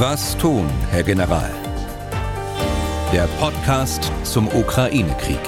[0.00, 1.50] Was tun, Herr General?
[3.12, 5.40] Der Podcast zum Ukraine-Krieg.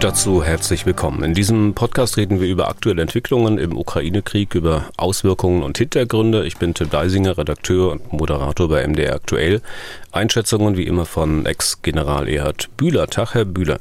[0.00, 1.22] Dazu herzlich willkommen.
[1.22, 6.46] In diesem Podcast reden wir über aktuelle Entwicklungen im Ukraine-Krieg, über Auswirkungen und Hintergründe.
[6.46, 9.60] Ich bin Tim Deisinger, Redakteur und Moderator bei MDR Aktuell.
[10.12, 13.06] Einschätzungen wie immer von Ex-General Erhard Bühler.
[13.06, 13.80] Tag, Herr Bühler.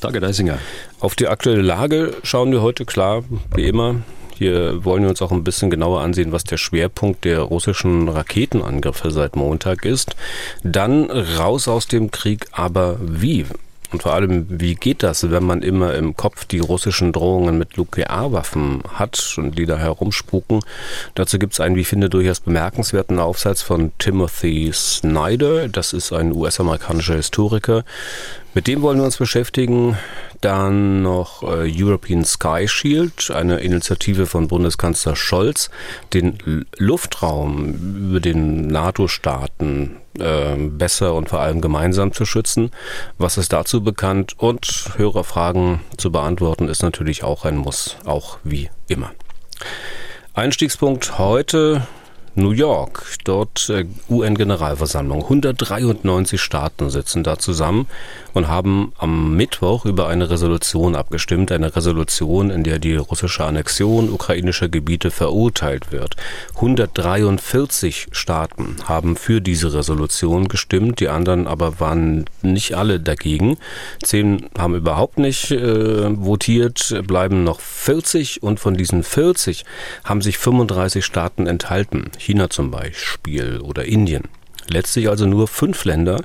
[0.00, 0.60] Danke, Deisinger.
[1.00, 3.24] Auf die aktuelle Lage schauen wir heute klar,
[3.56, 3.96] wie immer,
[4.38, 9.10] hier wollen wir uns auch ein bisschen genauer ansehen, was der Schwerpunkt der russischen Raketenangriffe
[9.10, 10.14] seit Montag ist.
[10.62, 13.46] Dann raus aus dem Krieg, aber wie?
[13.90, 17.78] Und vor allem, wie geht das, wenn man immer im Kopf die russischen Drohungen mit
[17.78, 20.60] Nuklearwaffen hat und die da herumspuken?
[21.14, 25.68] Dazu gibt es einen, wie ich finde, durchaus bemerkenswerten Aufsatz von Timothy Snyder.
[25.68, 27.84] Das ist ein US-amerikanischer Historiker.
[28.54, 29.98] Mit dem wollen wir uns beschäftigen.
[30.40, 35.68] Dann noch äh, European Sky Shield, eine Initiative von Bundeskanzler Scholz,
[36.14, 42.70] den Luftraum über den NATO-Staaten äh, besser und vor allem gemeinsam zu schützen.
[43.18, 44.34] Was ist dazu bekannt?
[44.38, 49.10] Und Hörerfragen zu beantworten ist natürlich auch ein Muss, auch wie immer.
[50.34, 51.86] Einstiegspunkt heute
[52.38, 55.22] New York, dort äh, UN-Generalversammlung.
[55.24, 57.86] 193 Staaten sitzen da zusammen
[58.32, 61.50] und haben am Mittwoch über eine Resolution abgestimmt.
[61.50, 66.16] Eine Resolution, in der die russische Annexion ukrainischer Gebiete verurteilt wird.
[66.54, 73.58] 143 Staaten haben für diese Resolution gestimmt, die anderen aber waren nicht alle dagegen.
[74.02, 79.64] Zehn haben überhaupt nicht äh, votiert, bleiben noch 40 und von diesen 40
[80.04, 82.10] haben sich 35 Staaten enthalten.
[82.28, 84.24] China zum Beispiel oder Indien.
[84.68, 86.24] Letztlich also nur fünf Länder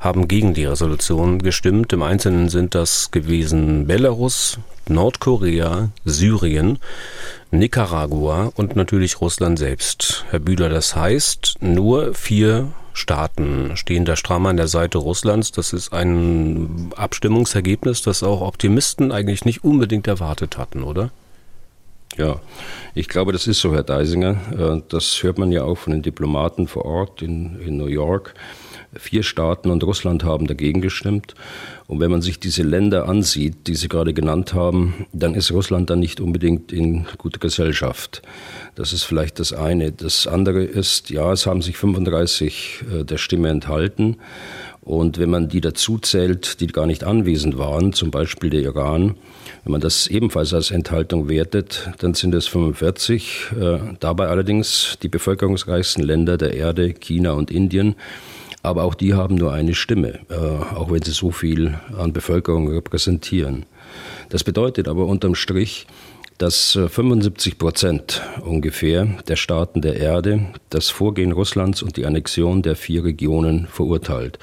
[0.00, 1.92] haben gegen die Resolution gestimmt.
[1.92, 4.58] Im Einzelnen sind das gewesen Belarus,
[4.88, 6.78] Nordkorea, Syrien,
[7.50, 10.24] Nicaragua und natürlich Russland selbst.
[10.30, 15.52] Herr Bühler, das heißt, nur vier Staaten stehen da stramm an der Seite Russlands.
[15.52, 21.10] Das ist ein Abstimmungsergebnis, das auch Optimisten eigentlich nicht unbedingt erwartet hatten, oder?
[22.18, 22.40] Ja,
[22.94, 24.36] ich glaube, das ist so, Herr Deisinger.
[24.52, 28.34] Äh, das hört man ja auch von den Diplomaten vor Ort in, in New York.
[28.94, 31.34] Vier Staaten und Russland haben dagegen gestimmt.
[31.86, 35.88] Und wenn man sich diese Länder ansieht, die Sie gerade genannt haben, dann ist Russland
[35.88, 38.20] dann nicht unbedingt in guter Gesellschaft.
[38.74, 39.92] Das ist vielleicht das eine.
[39.92, 44.18] Das andere ist, ja, es haben sich 35 äh, der Stimme enthalten.
[44.82, 49.14] Und wenn man die dazu zählt, die gar nicht anwesend waren, zum Beispiel der Iran,
[49.64, 53.52] wenn man das ebenfalls als Enthaltung wertet, dann sind es 45.
[53.58, 57.94] Äh, dabei allerdings die bevölkerungsreichsten Länder der Erde, China und Indien.
[58.64, 62.68] Aber auch die haben nur eine Stimme, äh, auch wenn sie so viel an Bevölkerung
[62.68, 63.66] repräsentieren.
[64.30, 65.86] Das bedeutet aber unterm Strich,
[66.38, 72.62] dass 75 äh, Prozent ungefähr der Staaten der Erde das Vorgehen Russlands und die Annexion
[72.62, 74.38] der vier Regionen verurteilt.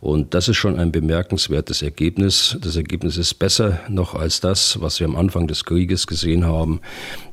[0.00, 2.56] Und das ist schon ein bemerkenswertes Ergebnis.
[2.60, 6.80] Das Ergebnis ist besser noch als das, was wir am Anfang des Krieges gesehen haben.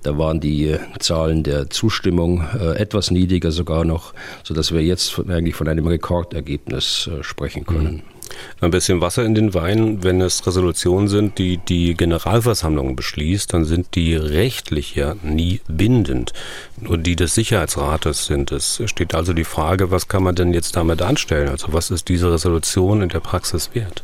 [0.03, 5.19] Da waren die äh, Zahlen der Zustimmung äh, etwas niedriger sogar noch, sodass wir jetzt
[5.27, 7.95] eigentlich von einem Rekordergebnis sprechen können.
[7.95, 8.18] Mhm.
[8.61, 13.65] Ein bisschen Wasser in den Wein, wenn es Resolutionen sind, die die Generalversammlung beschließt, dann
[13.65, 16.33] sind die rechtlich ja nie bindend.
[16.77, 18.81] Nur die des Sicherheitsrates sind es.
[18.85, 21.49] Steht also die Frage, was kann man denn jetzt damit anstellen?
[21.49, 24.03] Also was ist diese Resolution in der Praxis wert?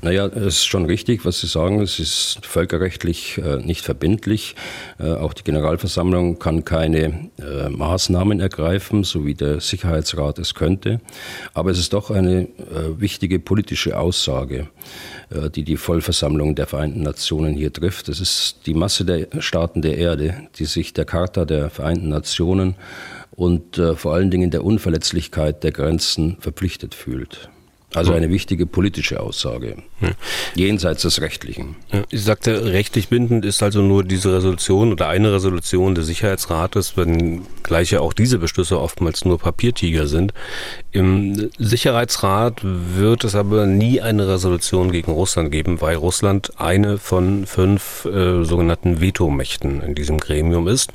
[0.00, 1.80] Naja, es ist schon richtig, was Sie sagen.
[1.80, 4.54] Es ist völkerrechtlich äh, nicht verbindlich.
[5.00, 11.00] Äh, auch die Generalversammlung kann keine äh, Maßnahmen ergreifen, so wie der Sicherheitsrat es könnte.
[11.52, 12.48] Aber es ist doch eine
[12.96, 14.68] wichtige politische Aussage,
[15.54, 18.08] die die Vollversammlung der Vereinten Nationen hier trifft.
[18.08, 22.76] Es ist die Masse der Staaten der Erde, die sich der Charta der Vereinten Nationen
[23.30, 27.50] und vor allen Dingen der Unverletzlichkeit der Grenzen verpflichtet fühlt.
[27.94, 30.10] Also eine wichtige politische Aussage, ja.
[30.54, 31.76] jenseits des Rechtlichen.
[31.90, 36.98] Ja, ich sagte, rechtlich bindend ist also nur diese Resolution oder eine Resolution des Sicherheitsrates,
[36.98, 40.34] wenn gleich ja auch diese Beschlüsse oftmals nur Papiertiger sind.
[40.92, 47.46] Im Sicherheitsrat wird es aber nie eine Resolution gegen Russland geben, weil Russland eine von
[47.46, 50.92] fünf äh, sogenannten Vetomächten in diesem Gremium ist.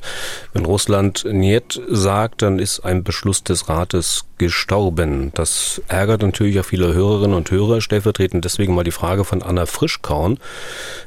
[0.52, 5.32] Wenn Russland Niet sagt, dann ist ein Beschluss des Rates gestorben.
[5.34, 7.80] Das ärgert natürlich auch viele viele Hörerinnen und Hörer.
[7.80, 10.38] Stellvertretend deswegen mal die Frage von Anna Frischkorn.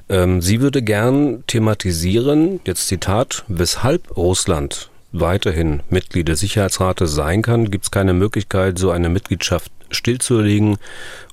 [0.09, 7.71] Ähm, sie würde gern thematisieren, jetzt Zitat, weshalb Russland weiterhin Mitglied des Sicherheitsrates sein kann,
[7.71, 10.77] gibt es keine Möglichkeit, so eine Mitgliedschaft stillzulegen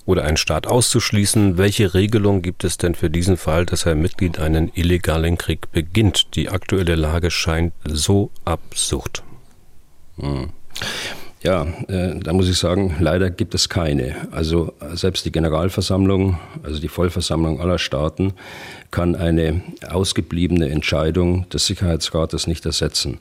[0.06, 1.58] oder einen Staat auszuschließen.
[1.58, 6.35] Welche Regelung gibt es denn für diesen Fall, dass ein Mitglied einen illegalen Krieg beginnt?
[6.37, 9.23] Die aktuelle Lage scheint so absurd.
[10.19, 10.50] Hm.
[11.44, 14.17] Ja, äh, da muss ich sagen, leider gibt es keine.
[14.31, 18.32] Also selbst die Generalversammlung, also die Vollversammlung aller Staaten,
[18.91, 23.19] kann eine ausgebliebene Entscheidung des Sicherheitsrates nicht ersetzen.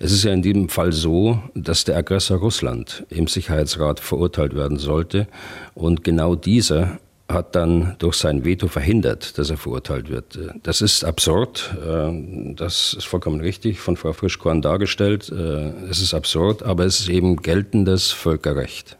[0.00, 4.76] Es ist ja in diesem Fall so, dass der Aggressor Russland im Sicherheitsrat verurteilt werden
[4.76, 5.26] sollte
[5.74, 6.98] und genau dieser
[7.32, 10.38] hat dann durch sein Veto verhindert, dass er verurteilt wird.
[10.62, 11.74] Das ist absurd.
[11.84, 15.30] Äh, das ist vollkommen richtig von Frau Frischkorn dargestellt.
[15.30, 18.96] Äh, es ist absurd, aber es ist eben geltendes Völkerrecht.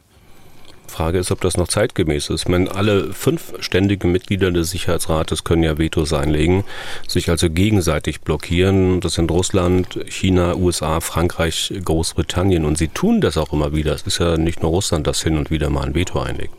[0.93, 2.43] Frage ist, ob das noch zeitgemäß ist.
[2.43, 6.63] Ich meine, alle fünf ständigen Mitglieder des Sicherheitsrates können ja Vetos einlegen,
[7.07, 9.01] sich also gegenseitig blockieren.
[9.01, 12.63] Das sind Russland, China, USA, Frankreich, Großbritannien.
[12.63, 13.93] Und sie tun das auch immer wieder.
[13.93, 16.53] Es ist ja nicht nur Russland, das hin und wieder mal ein Veto einlegt.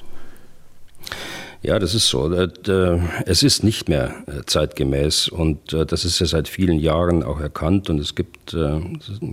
[1.65, 2.31] Ja, das ist so.
[2.31, 2.51] Äh,
[3.25, 7.41] es ist nicht mehr äh, zeitgemäß und äh, das ist ja seit vielen Jahren auch
[7.41, 8.55] erkannt und es gibt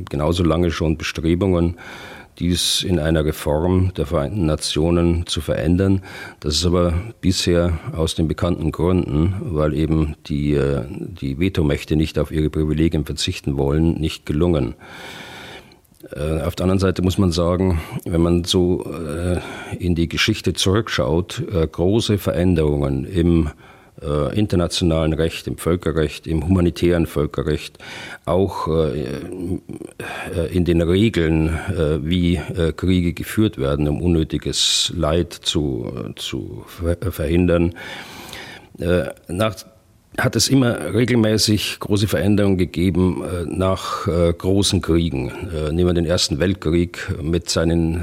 [0.10, 1.78] genauso lange schon Bestrebungen,
[2.40, 6.04] dies in einer Reform der Vereinten Nationen zu verändern.
[6.40, 10.58] Das ist aber bisher aus den bekannten Gründen, weil eben die,
[10.90, 14.76] die Vetomächte nicht auf ihre Privilegien verzichten wollen, nicht gelungen.
[16.10, 19.40] Äh, auf der anderen Seite muss man sagen, wenn man so äh,
[19.78, 23.50] in die Geschichte zurückschaut, äh, große Veränderungen im
[24.34, 27.78] internationalen Recht, im Völkerrecht, im humanitären Völkerrecht,
[28.26, 29.62] auch in
[30.66, 31.60] den Regeln,
[32.02, 32.40] wie
[32.78, 36.66] Kriege geführt werden, um unnötiges Leid zu, zu
[37.12, 37.76] verhindern.
[39.28, 39.56] Nach
[40.18, 45.32] hat es immer regelmäßig große Veränderungen gegeben äh, nach äh, großen Kriegen.
[45.54, 48.02] Äh, nehmen wir den Ersten Weltkrieg mit seinen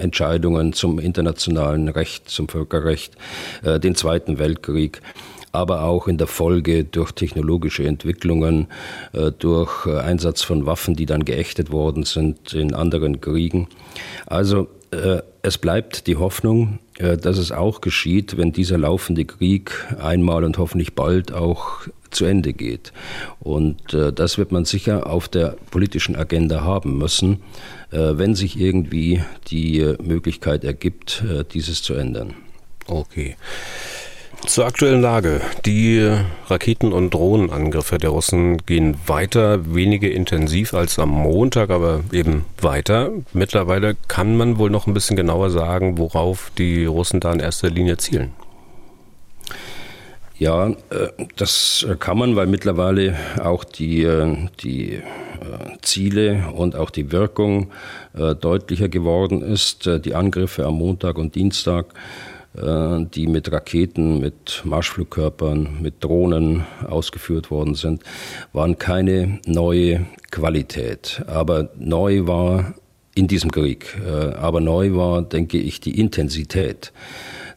[0.00, 3.16] Entscheidungen zum internationalen Recht, zum Völkerrecht,
[3.64, 5.00] den Zweiten Weltkrieg
[5.52, 8.68] aber auch in der Folge durch technologische Entwicklungen,
[9.38, 13.66] durch Einsatz von Waffen, die dann geächtet worden sind in anderen Kriegen.
[14.26, 14.68] Also
[15.42, 20.94] es bleibt die Hoffnung, dass es auch geschieht, wenn dieser laufende Krieg einmal und hoffentlich
[20.94, 22.92] bald auch zu Ende geht.
[23.38, 27.42] Und äh, das wird man sicher auf der politischen Agenda haben müssen,
[27.90, 32.34] äh, wenn sich irgendwie die Möglichkeit ergibt, dieses zu ändern.
[32.86, 33.36] Okay.
[34.46, 35.40] Zur aktuellen Lage.
[35.64, 36.04] Die
[36.48, 43.10] Raketen- und Drohnenangriffe der Russen gehen weiter, weniger intensiv als am Montag, aber eben weiter.
[43.32, 47.70] Mittlerweile kann man wohl noch ein bisschen genauer sagen, worauf die Russen da in erster
[47.70, 48.32] Linie zielen.
[50.40, 50.74] Ja, äh,
[51.36, 55.02] das kann man, weil mittlerweile auch die, äh, die äh,
[55.82, 57.70] Ziele und auch die Wirkung
[58.12, 59.88] deutlicher geworden ist.
[60.04, 61.86] Die Angriffe am Montag und Dienstag
[62.52, 68.02] die mit Raketen, mit Marschflugkörpern, mit Drohnen ausgeführt worden sind,
[68.52, 71.22] waren keine neue Qualität.
[71.28, 72.74] Aber neu war
[73.14, 76.92] in diesem Krieg, äh, aber neu war, denke ich, die Intensität.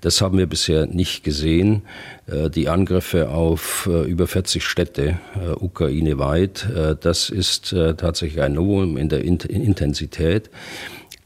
[0.01, 1.84] Das haben wir bisher nicht gesehen.
[2.28, 5.19] Äh, die Angriffe auf über 40 Städte,
[5.60, 6.68] Ukraine weit,
[7.01, 10.50] das ist tatsächlich ein Novum in der Intensität.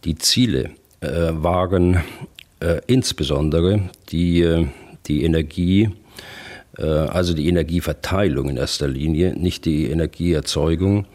[0.04, 0.72] Die Ziele
[1.02, 2.04] waren
[2.59, 4.68] äh, insbesondere die, äh,
[5.07, 5.89] die Energie,
[6.77, 11.06] äh, also die Energieverteilung in erster Linie, nicht die Energieerzeugung.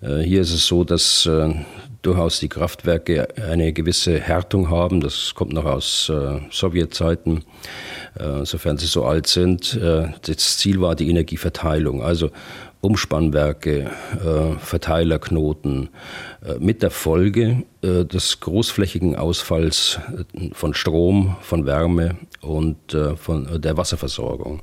[0.00, 1.54] Äh, hier ist es so, dass äh,
[2.02, 5.00] durchaus die Kraftwerke eine gewisse Härtung haben.
[5.00, 7.42] Das kommt noch aus äh, Sowjetzeiten,
[8.44, 9.78] sofern sie so alt sind.
[9.78, 12.02] das Ziel war die Energieverteilung.
[12.02, 12.30] Also
[12.86, 13.90] Umspannwerke,
[14.24, 15.88] äh, Verteilerknoten,
[16.46, 19.98] äh, mit der Folge äh, des großflächigen Ausfalls
[20.36, 24.62] äh, von Strom, von Wärme und äh, von der Wasserversorgung,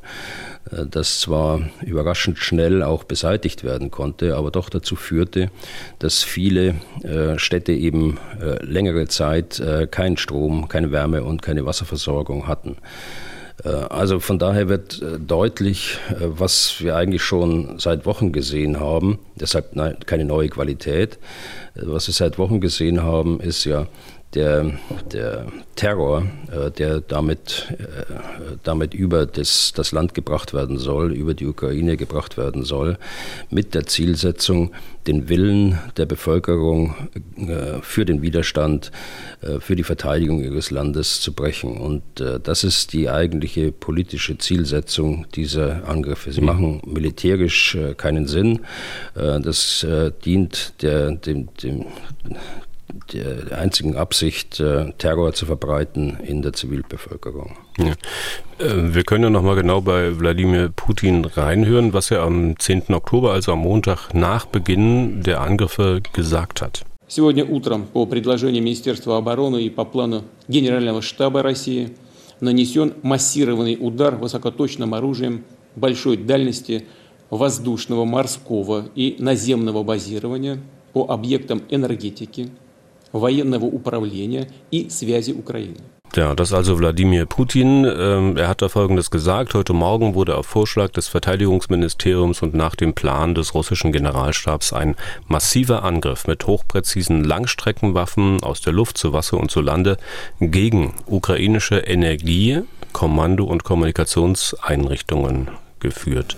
[0.72, 5.52] äh, das zwar überraschend schnell auch beseitigt werden konnte, aber doch dazu führte,
[6.00, 6.76] dass viele
[7.36, 8.18] Städte eben
[8.62, 9.62] längere Zeit
[9.92, 12.78] keinen Strom, keine Wärme und keine Wasserversorgung hatten.
[13.64, 18.80] Äh, also von daher wird äh, deutlich, äh, was wir eigentlich schon seit Wochen gesehen
[18.80, 21.20] haben, deshalb keine neue Qualität.
[21.76, 23.88] Was wir seit Wochen gesehen haben, ist ja,
[24.36, 24.72] der,
[25.12, 31.34] der Terror, äh, der damit, äh, damit über das, das Land gebracht werden soll, über
[31.34, 32.98] die Ukraine gebracht werden soll,
[33.50, 34.72] mit der Zielsetzung,
[35.08, 36.96] den Willen der Bevölkerung
[37.38, 38.92] äh, für den Widerstand,
[39.60, 41.76] für die Verteidigung ihres Landes zu brechen.
[41.78, 46.32] Und das ist die eigentliche politische Zielsetzung dieser Angriffe.
[46.32, 46.48] Sie mhm.
[46.48, 48.62] machen militärisch keinen Sinn.
[49.14, 49.86] Das
[50.24, 51.86] dient der, dem, dem
[53.13, 57.57] der einzigen Absicht, äh, Terror zu verbreiten in der Zivilbevölkerung.
[57.79, 57.93] Ja.
[58.59, 62.95] Äh, wir können ja nochmal genau bei Wladimir Putin reinhören, was er am 10.
[62.95, 66.85] Oktober, also am Montag nach Beginn der Angriffe, gesagt hat.
[67.11, 71.95] Сегодня утром по предложению Министерства обороны и по плану Генерального штаба России
[72.41, 75.45] нанесен массированный удар высокоточным оружием
[75.75, 76.85] большой дальности
[77.31, 80.61] воздушного, морского и наземного базирования
[80.93, 82.51] по объектам энергетики,
[83.13, 85.77] военного управления и связи Украины.
[86.17, 87.85] Ja, das ist also Wladimir Putin.
[87.85, 89.53] Ähm, er hat da Folgendes gesagt.
[89.53, 94.97] Heute Morgen wurde auf Vorschlag des Verteidigungsministeriums und nach dem Plan des russischen Generalstabs ein
[95.27, 99.99] massiver Angriff mit hochpräzisen Langstreckenwaffen aus der Luft zu Wasser und zu Lande
[100.41, 106.37] gegen ukrainische Energie, Kommando- und Kommunikationseinrichtungen geführt.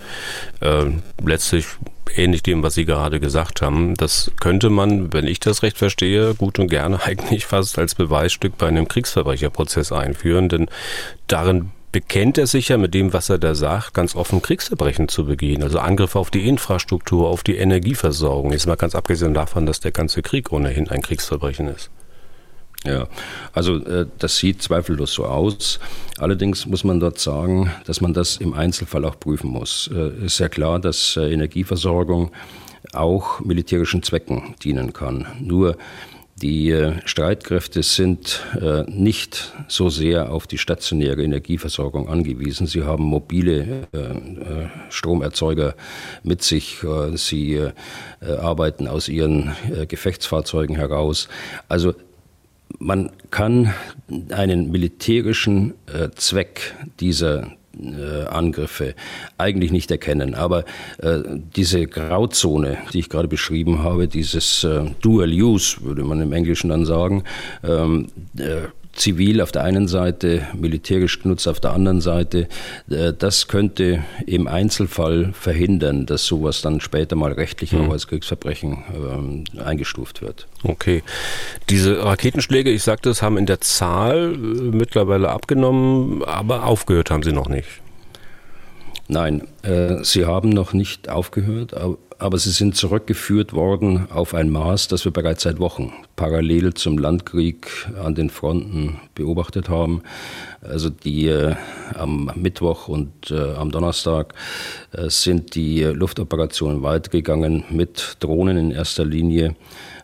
[0.59, 0.87] Äh,
[1.25, 1.65] letztlich
[2.14, 3.94] ähnlich dem, was Sie gerade gesagt haben.
[3.94, 8.58] Das könnte man, wenn ich das recht verstehe, gut und gerne eigentlich fast als Beweisstück
[8.58, 10.66] bei einem Kriegsverbrecherprozess einführen, denn
[11.26, 15.24] darin bekennt er sich ja mit dem, was er da sagt, ganz offen Kriegsverbrechen zu
[15.24, 15.62] begehen.
[15.62, 18.52] Also Angriffe auf die Infrastruktur, auf die Energieversorgung.
[18.52, 21.90] Jetzt mal ganz abgesehen davon, dass der ganze Krieg ohnehin ein Kriegsverbrechen ist.
[22.86, 23.08] Ja,
[23.52, 25.80] also äh, das sieht zweifellos so aus.
[26.18, 29.90] Allerdings muss man dort sagen, dass man das im Einzelfall auch prüfen muss.
[29.92, 32.30] Äh, ist ja klar, dass äh, Energieversorgung
[32.92, 35.26] auch militärischen Zwecken dienen kann.
[35.40, 35.76] Nur
[36.36, 38.44] die Streitkräfte sind
[38.86, 42.66] nicht so sehr auf die stationäre Energieversorgung angewiesen.
[42.66, 43.88] Sie haben mobile
[44.90, 45.74] Stromerzeuger
[46.22, 46.84] mit sich.
[47.14, 47.58] Sie
[48.20, 49.56] arbeiten aus ihren
[49.88, 51.28] Gefechtsfahrzeugen heraus.
[51.68, 51.94] Also
[52.78, 53.72] man kann
[54.30, 58.94] einen militärischen äh, Zweck dieser äh, Angriffe
[59.38, 60.34] eigentlich nicht erkennen.
[60.34, 60.64] Aber
[60.98, 61.20] äh,
[61.56, 66.70] diese Grauzone, die ich gerade beschrieben habe, dieses äh, Dual Use, würde man im Englischen
[66.70, 67.24] dann sagen,
[67.62, 68.06] ähm,
[68.38, 72.48] äh, zivil auf der einen Seite, militärisch genutzt auf der anderen Seite.
[72.90, 77.86] Äh, das könnte im Einzelfall verhindern, dass sowas dann später mal rechtlich mhm.
[77.86, 80.46] auch als Kriegsverbrechen ähm, eingestuft wird.
[80.62, 81.02] Okay.
[81.70, 87.22] Diese Raketenschläge, ich sagte es, haben in der Zahl äh, mittlerweile abgenommen, aber aufgehört haben
[87.22, 87.68] sie noch nicht.
[89.08, 91.96] Nein, äh, sie haben noch nicht aufgehört, aber
[92.38, 97.68] sie sind zurückgeführt worden auf ein Maß, das wir bereits seit Wochen parallel zum Landkrieg
[98.02, 100.02] an den Fronten beobachtet haben.
[100.62, 101.54] Also die äh,
[101.94, 104.34] am Mittwoch und äh, am Donnerstag
[104.92, 109.54] äh, sind die Luftoperationen weitergegangen mit Drohnen in erster Linie,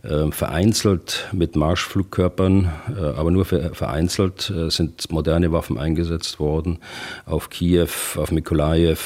[0.03, 6.79] äh, vereinzelt mit Marschflugkörpern, äh, aber nur vereinzelt äh, sind moderne Waffen eingesetzt worden
[7.25, 8.99] auf Kiew, auf Mikolajew,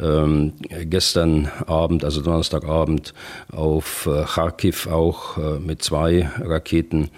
[0.00, 0.54] ähm,
[0.84, 3.14] gestern Abend, also Donnerstagabend,
[3.52, 7.10] auf äh, Kharkiv auch äh, mit zwei Raketen.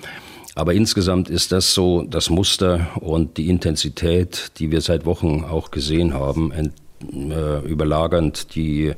[0.54, 5.70] Aber insgesamt ist das so das Muster und die Intensität, die wir seit Wochen auch
[5.70, 6.52] gesehen haben,
[7.10, 8.92] äh, überlagernd die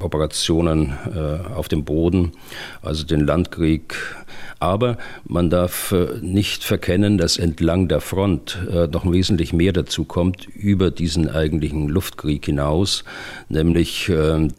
[0.00, 2.32] Operationen äh, auf dem Boden,
[2.82, 3.94] also den Landkrieg.
[4.60, 8.58] Aber man darf äh, nicht verkennen, dass entlang der Front
[8.92, 13.04] noch wesentlich mehr dazu kommt über diesen eigentlichen Luftkrieg hinaus,
[13.48, 14.10] nämlich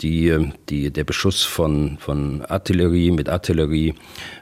[0.01, 3.94] die, die, der Beschuss von, von Artillerie mit Artillerie,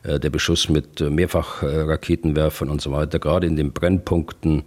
[0.04, 4.64] der Beschuss mit Mehrfachraketenwerfern und so weiter, gerade in den Brennpunkten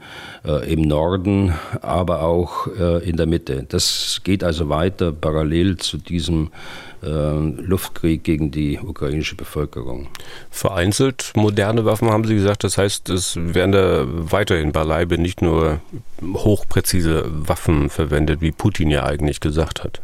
[0.67, 3.67] im Norden, aber auch in der Mitte.
[3.69, 10.09] Das geht also weiter parallel zu diesem äh, Luftkrieg gegen die ukrainische Bevölkerung.
[10.51, 15.81] Vereinzelt moderne Waffen haben Sie gesagt, das heißt, es werden da weiterhin beileibe nicht nur
[16.23, 20.03] hochpräzise Waffen verwendet, wie Putin ja eigentlich gesagt hat.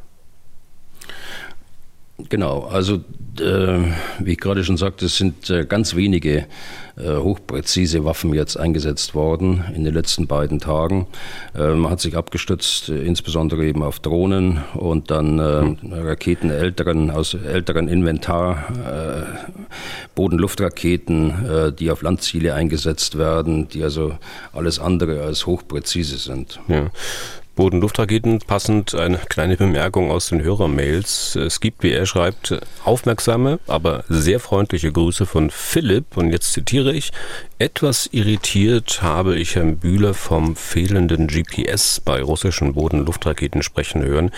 [2.28, 3.00] Genau, also
[3.40, 3.78] äh,
[4.18, 6.46] wie ich gerade schon sagte, es sind äh, ganz wenige
[6.96, 11.06] äh, hochpräzise Waffen jetzt eingesetzt worden in den letzten beiden Tagen.
[11.54, 17.10] Äh, man hat sich abgestützt, äh, insbesondere eben auf Drohnen und dann äh, Raketen älteren,
[17.10, 18.64] aus älteren Inventar,
[20.14, 24.16] Boden-Luftraketen, die auf Landziele eingesetzt werden, die also
[24.52, 26.60] alles andere als hochpräzise sind.
[26.68, 26.90] Ja.
[27.56, 28.38] Boden-Luftraketen.
[28.38, 31.34] Passend eine kleine Bemerkung aus den Hörermails.
[31.34, 36.16] Es gibt, wie er schreibt, aufmerksame, aber sehr freundliche Grüße von Philipp.
[36.16, 37.10] Und jetzt zitiere ich.
[37.58, 44.30] Etwas irritiert habe ich Herrn Bühler vom fehlenden GPS bei russischen Boden-Luftraketen sprechen hören.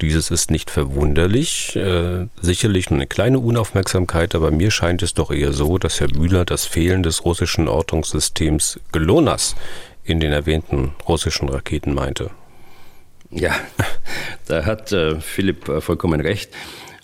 [0.00, 1.74] Dieses ist nicht verwunderlich.
[1.76, 6.08] Äh, sicherlich nur eine kleine Unaufmerksamkeit, aber mir scheint es doch eher so, dass Herr
[6.08, 9.56] Bühler das Fehlen des russischen Ortungssystems GLONASS
[10.04, 12.30] in den erwähnten russischen Raketen meinte.
[13.30, 13.54] Ja,
[14.46, 16.50] da hat äh, Philipp äh, vollkommen recht.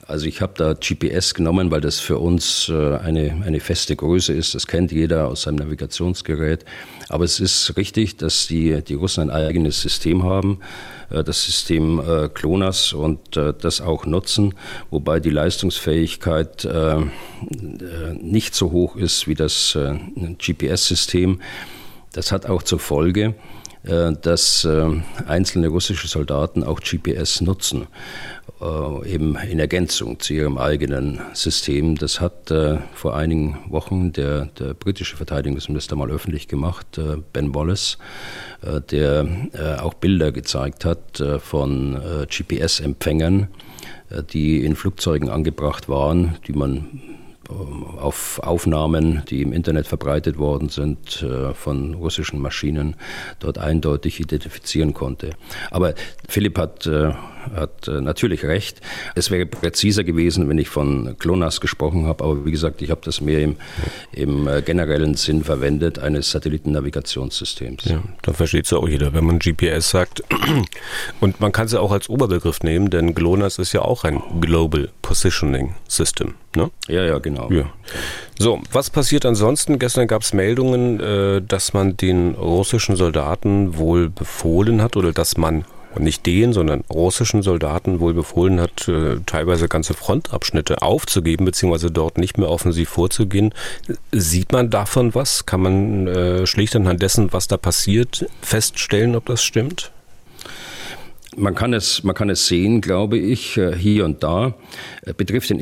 [0.08, 4.32] Also ich habe da GPS genommen, weil das für uns äh, eine, eine feste Größe
[4.32, 4.54] ist.
[4.54, 6.64] Das kennt jeder aus seinem Navigationsgerät.
[7.08, 10.60] Aber es ist richtig, dass die, die Russen ein eigenes System haben,
[11.10, 14.54] äh, das System äh, CLONASS und das auch nutzen,
[14.90, 16.68] wobei die Leistungsfähigkeit
[18.20, 19.76] nicht so hoch ist wie das
[20.38, 21.40] GPS-System.
[22.12, 23.34] Das hat auch zur Folge,
[23.86, 24.66] dass
[25.26, 27.86] einzelne russische Soldaten auch GPS nutzen
[28.60, 31.96] äh, eben in Ergänzung zu ihrem eigenen System.
[31.96, 37.54] Das hat äh, vor einigen Wochen der, der britische Verteidigungsminister mal öffentlich gemacht, äh, Ben
[37.54, 37.98] Wallace,
[38.62, 43.48] äh, der äh, auch Bilder gezeigt hat äh, von GPS-Empfängern,
[44.32, 47.00] die in Flugzeugen angebracht waren, die man
[47.48, 52.96] auf Aufnahmen, die im Internet verbreitet worden sind, von russischen Maschinen
[53.38, 55.30] dort eindeutig identifizieren konnte.
[55.70, 55.94] Aber
[56.28, 56.90] Philipp hat
[57.54, 58.80] hat äh, natürlich recht.
[59.14, 63.00] Es wäre präziser gewesen, wenn ich von GLONASS gesprochen habe, aber wie gesagt, ich habe
[63.04, 63.56] das mehr im,
[64.12, 67.84] im äh, generellen Sinn verwendet, eines Satellitennavigationssystems.
[67.84, 70.22] Ja, da versteht es auch jeder, wenn man GPS sagt.
[71.20, 74.22] Und man kann es ja auch als Oberbegriff nehmen, denn GLONASS ist ja auch ein
[74.40, 76.34] Global Positioning System.
[76.56, 76.70] Ne?
[76.88, 77.50] Ja, ja, genau.
[77.50, 77.70] Ja.
[78.38, 79.78] So, was passiert ansonsten?
[79.78, 85.36] Gestern gab es Meldungen, äh, dass man den russischen Soldaten wohl befohlen hat oder dass
[85.36, 85.64] man
[85.96, 91.90] und nicht den, sondern russischen Soldaten wohl befohlen hat, äh, teilweise ganze Frontabschnitte aufzugeben, beziehungsweise
[91.90, 93.54] dort nicht mehr offensiv vorzugehen.
[94.12, 95.46] Sieht man davon was?
[95.46, 99.90] Kann man äh, schlicht anhand dessen, was da passiert, feststellen, ob das stimmt?
[101.38, 104.54] Man kann es, man kann es sehen, glaube ich, äh, hier und da.
[105.02, 105.58] Äh, betrifft, den,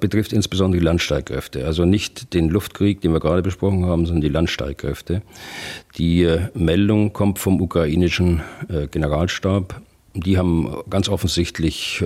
[0.00, 1.64] betrifft insbesondere die Landstreitkräfte.
[1.64, 5.22] Also nicht den Luftkrieg, den wir gerade besprochen haben, sondern die Landstreitkräfte.
[5.96, 8.42] Die äh, Meldung kommt vom ukrainischen
[8.90, 9.80] Generalstab.
[10.14, 12.02] Die haben ganz offensichtlich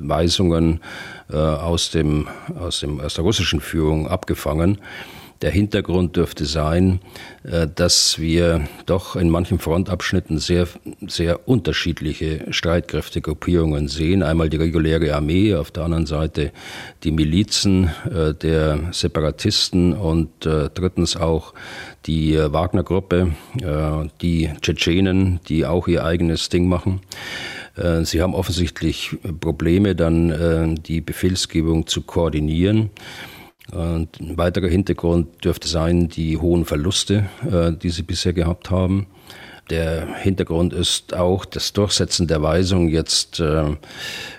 [0.00, 0.80] Weisungen
[1.28, 2.26] aus, dem,
[2.58, 4.78] aus, dem, aus der russischen Führung abgefangen
[5.42, 7.00] der Hintergrund dürfte sein,
[7.44, 10.66] äh, dass wir doch in manchen Frontabschnitten sehr,
[11.06, 14.22] sehr unterschiedliche Streitkräftegruppierungen sehen.
[14.22, 16.52] Einmal die reguläre Armee, auf der anderen Seite
[17.04, 21.54] die Milizen äh, der Separatisten und äh, drittens auch
[22.06, 23.32] die Wagner-Gruppe,
[24.22, 27.00] die Tschetschenen, die auch ihr eigenes Ding machen.
[28.04, 32.90] Sie haben offensichtlich Probleme, dann die Befehlsgebung zu koordinieren.
[33.72, 39.06] Und ein weiterer Hintergrund dürfte sein die hohen Verluste, äh, die sie bisher gehabt haben.
[39.68, 43.76] Der Hintergrund ist auch das Durchsetzen der Weisung, jetzt äh,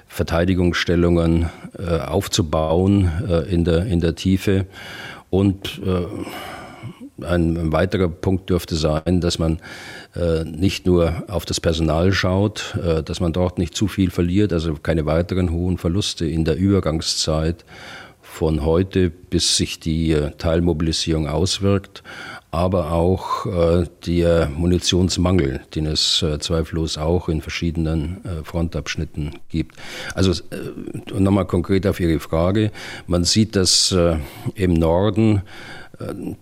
[0.07, 3.11] Verteidigungsstellungen äh, aufzubauen
[3.47, 4.65] in, der, in der Tiefe.
[5.29, 5.79] Und
[7.21, 9.59] ein weiterer Punkt dürfte sein, dass man
[10.45, 15.05] nicht nur auf das Personal schaut, dass man dort nicht zu viel verliert, also keine
[15.05, 17.63] weiteren hohen Verluste in der Übergangszeit
[18.29, 22.03] von heute, bis sich die äh, Teilmobilisierung auswirkt,
[22.51, 29.75] aber auch äh, der Munitionsmangel, den es äh, zweifellos auch in verschiedenen Frontabschnitten gibt.
[30.13, 30.33] Also
[31.13, 32.71] nochmal konkret auf Ihre Frage.
[33.07, 33.95] Man sieht, dass
[34.55, 35.41] im Norden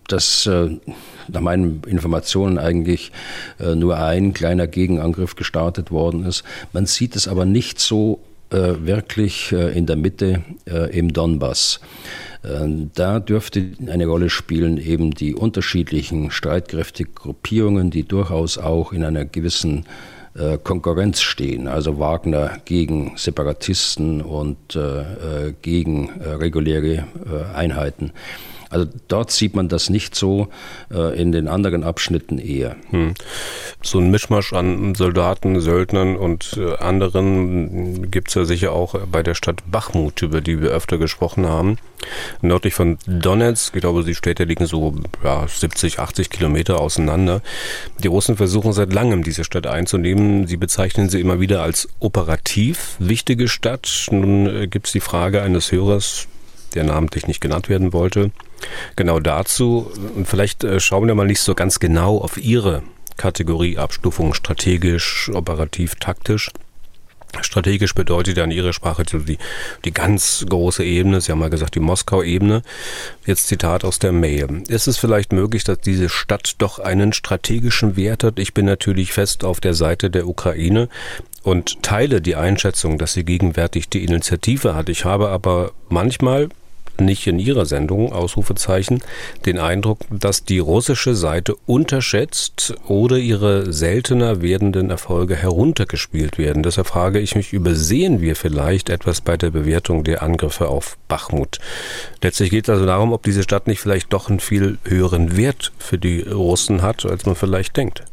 [0.07, 3.11] dass nach meinen Informationen eigentlich
[3.57, 6.43] nur ein kleiner Gegenangriff gestartet worden ist.
[6.73, 8.19] Man sieht es aber nicht so
[8.49, 11.79] wirklich äh, in der Mitte äh, im Donbass.
[12.93, 19.85] Da dürfte eine Rolle spielen eben die unterschiedlichen Streitkräftegruppierungen, die durchaus auch in einer gewissen
[20.63, 24.79] Konkurrenz stehen, also Wagner gegen Separatisten und
[25.61, 27.05] gegen reguläre
[27.53, 28.13] Einheiten.
[28.69, 30.49] Also dort sieht man das nicht so,
[30.91, 32.75] äh, in den anderen Abschnitten eher.
[32.89, 33.13] Hm.
[33.81, 39.23] So ein Mischmasch an Soldaten, Söldnern und äh, anderen gibt es ja sicher auch bei
[39.23, 41.77] der Stadt Bachmut, über die wir öfter gesprochen haben.
[42.41, 47.41] Nördlich von Donetsk, ich glaube, die Städte liegen so ja, 70, 80 Kilometer auseinander.
[48.03, 50.47] Die Russen versuchen seit langem, diese Stadt einzunehmen.
[50.47, 54.07] Sie bezeichnen sie immer wieder als operativ wichtige Stadt.
[54.11, 56.27] Nun äh, gibt es die Frage eines Hörers,
[56.77, 58.29] der namentlich nicht genannt werden wollte.
[58.95, 59.91] Genau dazu.
[60.25, 62.83] Vielleicht äh, schauen wir mal nicht so ganz genau auf Ihre
[63.17, 66.51] Kategorieabstufung strategisch, operativ, taktisch.
[67.41, 69.37] Strategisch bedeutet ja in Ihrer Sprache die,
[69.85, 72.61] die ganz große Ebene, Sie haben mal gesagt, die Moskau-Ebene.
[73.25, 74.63] Jetzt Zitat aus der Mail.
[74.67, 78.39] Ist es vielleicht möglich, dass diese Stadt doch einen strategischen Wert hat?
[78.39, 80.89] Ich bin natürlich fest auf der Seite der Ukraine
[81.43, 84.89] und teile die Einschätzung, dass sie gegenwärtig die Initiative hat.
[84.89, 86.49] Ich habe aber manchmal
[87.01, 89.01] nicht in Ihrer Sendung, Ausrufezeichen,
[89.45, 96.63] den Eindruck, dass die russische Seite unterschätzt oder ihre seltener werdenden Erfolge heruntergespielt werden.
[96.63, 101.59] Deshalb frage ich mich, übersehen wir vielleicht etwas bei der Bewertung der Angriffe auf Bachmut?
[102.21, 105.71] Letztlich geht es also darum, ob diese Stadt nicht vielleicht doch einen viel höheren Wert
[105.77, 108.03] für die Russen hat, als man vielleicht denkt.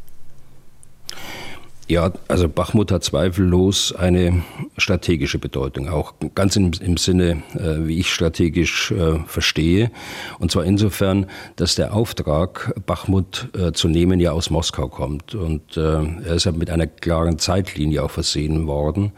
[1.87, 4.41] Ja, also Bachmut hat zweifellos eine
[4.75, 9.91] strategische Bedeutung, auch ganz im, im Sinne, äh, wie ich strategisch äh, verstehe.
[10.39, 15.35] Und zwar insofern, dass der Auftrag, Bachmut äh, zu nehmen, ja aus Moskau kommt.
[15.35, 19.11] Und äh, er ist ja mit einer klaren Zeitlinie auch versehen worden.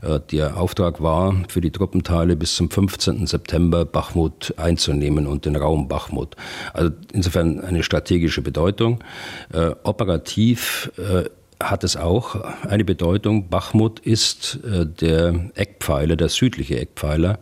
[0.00, 3.26] Äh, der Auftrag war, für die Truppenteile bis zum 15.
[3.26, 6.36] September Bachmut einzunehmen und den Raum Bachmut.
[6.72, 9.04] Also insofern eine strategische Bedeutung.
[9.52, 10.90] Äh, operativ
[11.60, 12.36] hat es auch
[12.66, 13.48] eine Bedeutung.
[13.48, 17.38] Bachmut ist äh, der Eckpfeiler, der südliche Eckpfeiler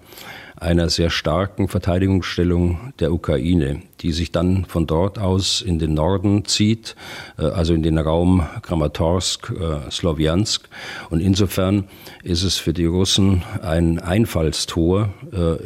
[0.57, 6.45] einer sehr starken Verteidigungsstellung der Ukraine, die sich dann von dort aus in den Norden
[6.45, 6.95] zieht,
[7.37, 10.69] äh, also in den Raum Kramatorsk, äh, Slowiansk.
[11.11, 11.85] Und insofern
[12.23, 15.11] ist es für die Russen ein Einfallstor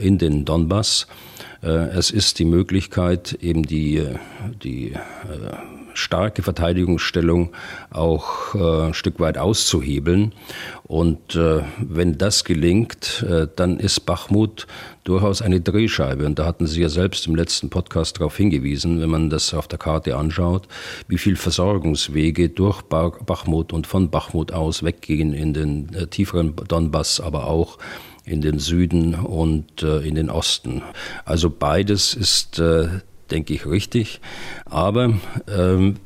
[0.01, 1.07] in den Donbass.
[1.61, 4.03] Es ist die Möglichkeit, eben die,
[4.63, 4.95] die
[5.97, 7.53] starke Verteidigungsstellung
[7.91, 10.33] auch äh, ein Stück weit auszuhebeln.
[10.85, 14.67] Und äh, wenn das gelingt, äh, dann ist Bachmut
[15.05, 16.27] durchaus eine Drehscheibe.
[16.27, 19.69] Und da hatten Sie ja selbst im letzten Podcast darauf hingewiesen, wenn man das auf
[19.69, 20.69] der Karte anschaut,
[21.09, 27.47] wie viel Versorgungswege durch Bachmut und von Bachmut aus weggehen in den tieferen Donbass, aber
[27.47, 27.79] auch
[28.25, 30.83] in den Süden und in den Osten.
[31.25, 32.61] Also beides ist
[33.31, 34.21] denke ich, richtig.
[34.65, 35.15] Aber
[35.49, 35.97] ähm,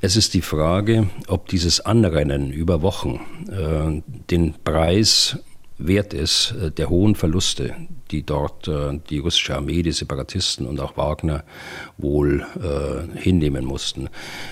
[0.00, 3.20] es ist die Frage, ob dieses Anrennen über Wochen
[3.50, 5.38] äh, den Preis
[5.76, 7.74] wert ist, äh, der hohen Verluste,
[8.10, 11.44] die dort äh, die russische Armee, die Separatisten und auch Wagner
[11.98, 14.08] wohl äh, hinnehmen mussten.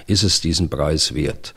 [0.06, 1.54] Ist es diesen Preis wert?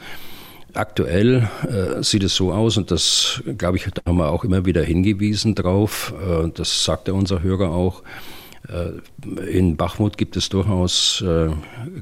[0.74, 4.66] Aktuell äh, sieht es so aus, und das, glaube ich, da haben wir auch immer
[4.66, 8.04] wieder hingewiesen drauf, äh, das sagte unser Hörer auch,
[9.48, 11.50] in Bachmut gibt es durchaus äh,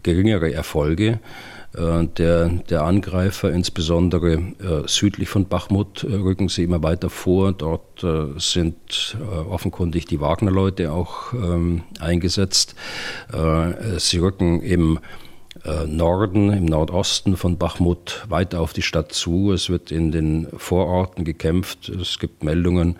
[0.03, 1.19] geringere Erfolge.
[1.75, 4.41] Äh, der, der Angreifer, insbesondere
[4.85, 7.53] südlich von Bachmut, rücken sie immer weiter vor.
[7.53, 8.05] Dort
[8.37, 9.17] sind
[9.49, 12.75] offenkundig die Wagner-Leute auch ähm, eingesetzt.
[13.97, 14.99] sie rücken im
[15.87, 19.51] Norden, im Nordosten von Bachmut weiter auf die Stadt zu.
[19.51, 21.89] Es wird in den Vororten gekämpft.
[21.89, 22.95] Es gibt Meldungen,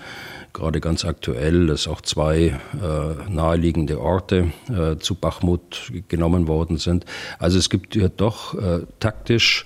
[0.53, 2.37] gerade ganz aktuell, dass auch zwei
[2.73, 7.05] äh, naheliegende Orte äh, zu Bachmut genommen worden sind.
[7.37, 9.65] Also es gibt ja doch äh, taktisch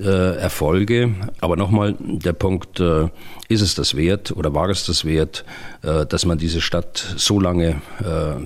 [0.00, 1.14] äh, Erfolge.
[1.40, 3.08] Aber nochmal der Punkt, äh,
[3.48, 5.44] ist es das wert oder war es das wert,
[5.82, 7.80] äh, dass man diese Stadt so lange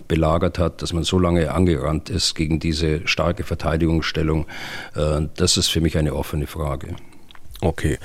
[0.09, 4.47] belagert hat, dass man so lange angerannt ist gegen diese starke Verteidigungsstellung?
[4.95, 6.97] das ist für mich eine offene Frage.
[7.61, 7.99] Okay.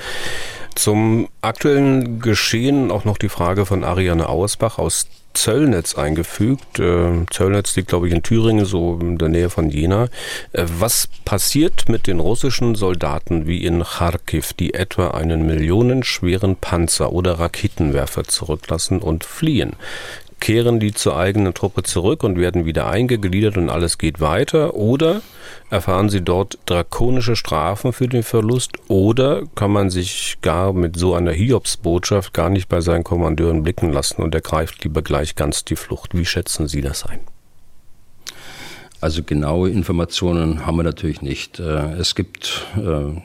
[0.76, 5.08] Zum aktuellen Geschehen auch noch die Frage von Ariane Auersbach aus
[5.38, 6.80] Zöllnitz eingefügt.
[6.80, 10.06] Äh, Zöllnitz liegt, glaube ich, in Thüringen, so in der Nähe von Jena.
[10.52, 17.14] Äh, was passiert mit den russischen Soldaten wie in Kharkiv, die etwa einen millionenschweren Panzer
[17.14, 19.74] oder Raketenwerfer zurücklassen und fliehen?
[20.40, 24.76] Kehren die zur eigenen Truppe zurück und werden wieder eingegliedert und alles geht weiter?
[24.76, 25.22] Oder
[25.70, 28.74] erfahren sie dort drakonische Strafen für den Verlust?
[28.88, 33.92] Oder kann man sich gar mit so einer Hiobsbotschaft gar nicht bei seinen Kommandeuren blicken
[33.92, 36.16] lassen und ergreift lieber gleich ganz die Flucht?
[36.16, 37.20] Wie schätzen Sie das ein?
[39.00, 41.60] Also genaue Informationen haben wir natürlich nicht.
[41.60, 43.22] Äh, es gibt äh,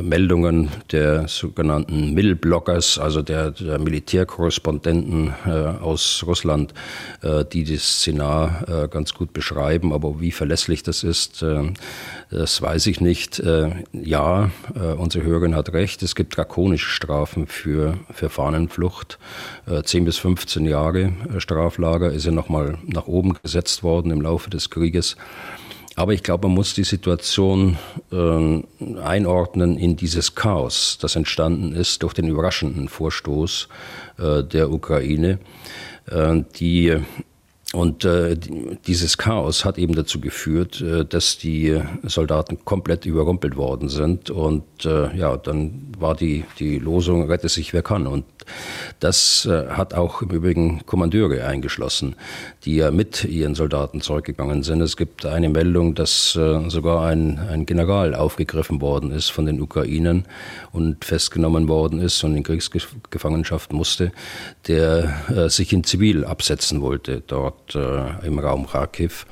[0.00, 6.72] Meldungen der sogenannten Mill-Bloggers, also der, der Militärkorrespondenten äh, aus Russland,
[7.22, 9.92] äh, die das Szenar äh, ganz gut beschreiben.
[9.92, 11.72] Aber wie verlässlich das ist, äh,
[12.30, 13.38] das weiß ich nicht.
[13.40, 14.50] Äh, ja,
[14.96, 16.02] unsere Hörerin hat recht.
[16.02, 19.18] Es gibt drakonische Strafen für, für Fahnenflucht.
[19.84, 24.70] 10 bis 15 Jahre Straflager ist ja nochmal nach oben gesetzt worden im Laufe des
[24.70, 25.16] Krieges.
[25.94, 27.76] Aber ich glaube, man muss die Situation
[28.10, 28.62] äh,
[29.00, 33.68] einordnen in dieses Chaos, das entstanden ist durch den überraschenden Vorstoß
[34.18, 35.38] äh, der Ukraine,
[36.10, 36.98] äh, die
[37.72, 38.36] und äh,
[38.86, 44.28] dieses Chaos hat eben dazu geführt, äh, dass die Soldaten komplett überrumpelt worden sind.
[44.28, 48.06] Und äh, ja, dann war die, die Losung, rette sich wer kann.
[48.06, 48.24] Und
[49.00, 52.16] das äh, hat auch im Übrigen Kommandeure eingeschlossen,
[52.64, 54.80] die ja mit ihren Soldaten zurückgegangen sind.
[54.80, 59.60] Es gibt eine Meldung, dass äh, sogar ein, ein General aufgegriffen worden ist von den
[59.60, 60.26] Ukrainern
[60.72, 64.12] und festgenommen worden ist und in Kriegsgefangenschaft musste,
[64.66, 67.74] der äh, sich in Zivil absetzen wollte dort
[68.24, 69.26] im Raum Kharkiv.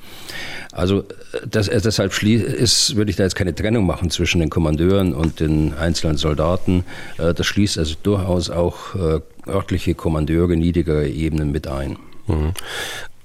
[0.72, 1.04] Also
[1.48, 5.40] das, äh, deshalb ist, würde ich da jetzt keine Trennung machen zwischen den Kommandeuren und
[5.40, 6.84] den einzelnen Soldaten.
[7.18, 11.96] Äh, das schließt also durchaus auch äh, örtliche Kommandeure niedrigerer Ebenen mit ein.
[12.26, 12.52] Mhm.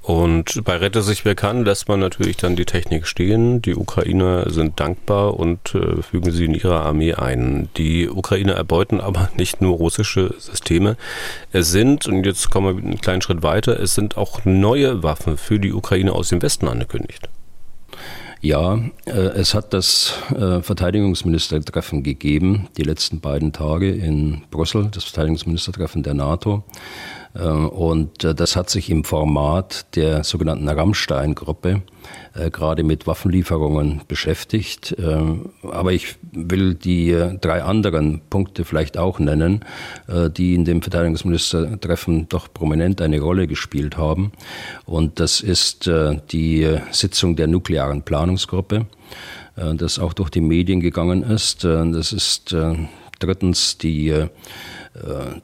[0.01, 3.63] Und bei Rette sich wer kann, lässt man natürlich dann die Technik stehen.
[3.63, 7.69] Die Ukrainer sind dankbar und äh, fügen sie in ihre Armee ein.
[7.77, 10.95] Die Ukrainer erbeuten aber nicht nur russische Systeme.
[11.51, 15.37] Es sind, und jetzt kommen wir einen kleinen Schritt weiter, es sind auch neue Waffen
[15.37, 17.27] für die Ukraine aus dem Westen angekündigt.
[18.41, 25.05] Ja, äh, es hat das äh, Verteidigungsministertreffen gegeben, die letzten beiden Tage in Brüssel, das
[25.05, 26.63] Verteidigungsministertreffen der NATO.
[27.35, 31.81] Äh, und äh, das hat sich im Format der sogenannten Rammstein-Gruppe
[32.33, 34.95] äh, gerade mit Waffenlieferungen beschäftigt.
[35.63, 39.65] Aber ich will die drei anderen Punkte vielleicht auch nennen,
[40.07, 44.31] die in dem Verteidigungsministertreffen doch prominent eine Rolle gespielt haben.
[44.85, 45.89] Und das ist
[46.31, 48.85] die Sitzung der nuklearen Planungsgruppe,
[49.55, 51.63] das auch durch die Medien gegangen ist.
[51.63, 52.55] Das ist
[53.19, 54.27] drittens die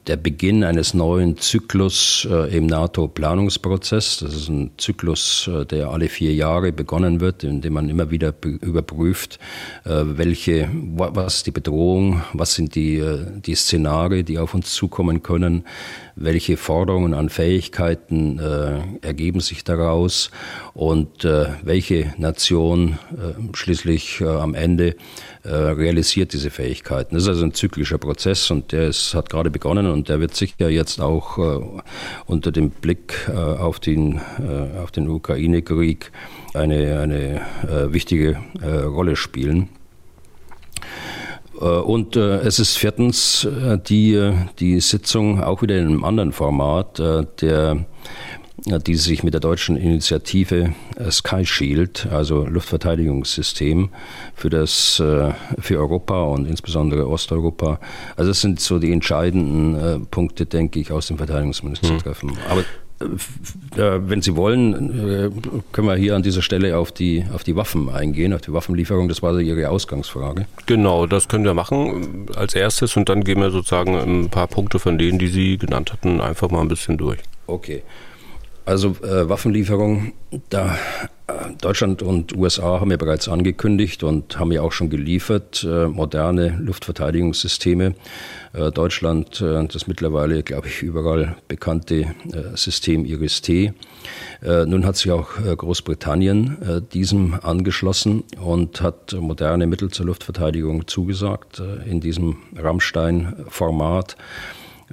[0.07, 4.19] der Beginn eines neuen Zyklus äh, im NATO-Planungsprozess.
[4.19, 8.11] Das ist ein Zyklus, äh, der alle vier Jahre begonnen wird, in dem man immer
[8.11, 9.39] wieder überprüft,
[9.83, 13.03] welche, was die Bedrohung, was sind die,
[13.45, 15.65] die Szenarien, die auf uns zukommen können,
[16.15, 18.39] welche Forderungen an Fähigkeiten
[19.01, 20.31] ergeben sich daraus
[20.73, 22.99] und welche Nation
[23.53, 24.95] schließlich am Ende
[25.49, 27.15] realisiert diese Fähigkeiten.
[27.15, 30.35] Das ist also ein zyklischer Prozess und der ist, hat gerade begonnen und der wird
[30.35, 31.81] sicher jetzt auch äh,
[32.25, 36.11] unter dem Blick äh, auf den, äh, auf den Ukraine-Krieg
[36.53, 39.69] eine, eine äh, wichtige äh, Rolle spielen.
[41.59, 43.47] Äh, und es ist viertens
[43.87, 47.85] die, die Sitzung auch wieder in einem anderen Format der
[48.65, 53.89] die sich mit der deutschen Initiative äh, Sky Shield, also Luftverteidigungssystem
[54.35, 57.79] für das äh, für Europa und insbesondere Osteuropa.
[58.15, 62.29] Also das sind so die entscheidenden äh, Punkte, denke ich, aus dem Verteidigungsministertreffen.
[62.29, 62.37] Hm.
[62.49, 62.63] Aber
[63.73, 65.33] wenn Sie wollen,
[65.71, 69.09] können wir hier an dieser Stelle auf die, auf die Waffen eingehen, auf die Waffenlieferung.
[69.09, 70.45] Das war Ihre Ausgangsfrage.
[70.67, 74.77] Genau, das können wir machen als erstes und dann gehen wir sozusagen ein paar Punkte
[74.77, 77.17] von denen, die Sie genannt hatten, einfach mal ein bisschen durch.
[77.47, 77.81] Okay.
[78.71, 80.13] Also äh, Waffenlieferung,
[80.47, 80.77] da
[81.27, 85.87] äh, Deutschland und USA haben ja bereits angekündigt und haben ja auch schon geliefert äh,
[85.87, 87.95] moderne Luftverteidigungssysteme.
[88.53, 93.73] Äh, Deutschland äh, das mittlerweile, glaube ich, überall bekannte äh, System IRIS-T.
[94.41, 101.99] nun hat sich auch Großbritannien diesem angeschlossen und hat moderne Mittel zur Luftverteidigung zugesagt in
[101.99, 104.15] diesem Rammstein-Format.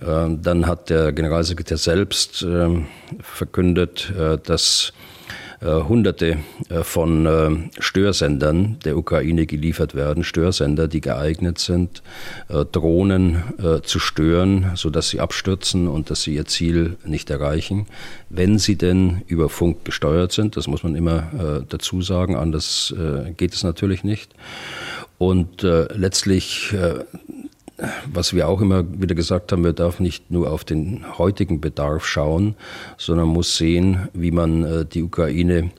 [0.06, 2.86] Ähm, dann hat der Generalsekretär selbst ähm,
[3.20, 4.92] verkündet, äh, dass
[5.60, 12.02] äh, Hunderte äh, von Störsendern der Ukraine geliefert werden, Störsender, die geeignet sind,
[12.72, 13.42] Drohnen
[13.82, 17.86] zu stören, sodass sie abstürzen und dass sie ihr Ziel nicht erreichen,
[18.28, 20.56] wenn sie denn über Funk gesteuert sind.
[20.56, 22.94] Das muss man immer dazu sagen, anders
[23.36, 24.32] geht es natürlich nicht.
[25.18, 26.74] Und letztlich
[28.12, 32.06] was wir auch immer wieder gesagt haben, wir darf nicht nur auf den heutigen Bedarf
[32.06, 32.56] schauen,
[32.96, 35.70] sondern muss sehen, wie man äh, die Ukraine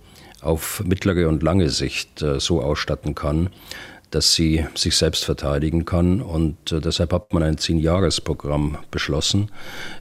[0.42, 3.50] auf mittlere und lange Sicht äh, so ausstatten kann,
[4.12, 6.22] dass sie sich selbst verteidigen kann.
[6.22, 9.52] Und äh, deshalb hat man ein Zehn-Jahres-Programm beschlossen,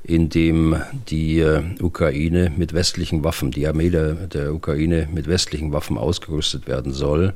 [0.05, 0.77] in dem
[1.11, 1.45] die
[1.81, 7.35] Ukraine mit westlichen Waffen, die Armee der, der Ukraine mit westlichen Waffen ausgerüstet werden soll.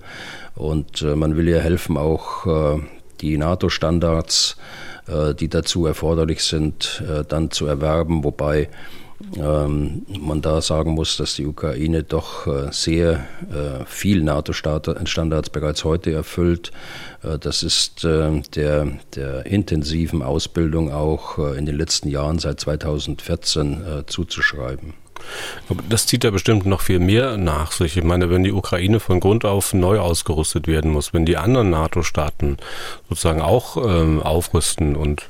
[0.55, 2.79] Und man will ihr helfen, auch
[3.23, 4.57] die NATO-Standards,
[5.07, 8.69] äh, die dazu erforderlich sind, äh, dann zu erwerben, wobei
[9.37, 13.25] ähm, man da sagen muss, dass die Ukraine doch äh, sehr
[13.87, 16.73] viel NATO-Standards bereits heute erfüllt.
[17.41, 18.43] Das ist der,
[19.15, 24.95] der intensiven Ausbildung auch in den letzten Jahren seit 2014 zuzuschreiben.
[25.89, 27.97] Das zieht ja bestimmt noch viel mehr nach sich.
[27.97, 31.71] Ich meine, wenn die Ukraine von Grund auf neu ausgerüstet werden muss, wenn die anderen
[31.71, 32.59] NATO-Staaten
[33.09, 35.23] sozusagen auch ähm, aufrüsten und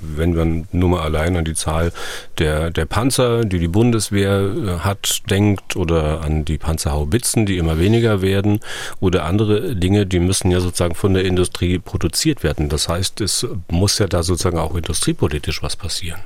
[0.00, 1.92] wenn man nur mal allein an die Zahl
[2.38, 7.78] der, der Panzer, die die Bundeswehr äh, hat, denkt oder an die Panzerhaubitzen, die immer
[7.78, 8.60] weniger werden
[9.00, 12.68] oder andere Dinge, die müssen ja sozusagen von der Industrie produziert werden.
[12.68, 16.20] Das heißt, es muss ja da sozusagen auch industriepolitisch was passieren.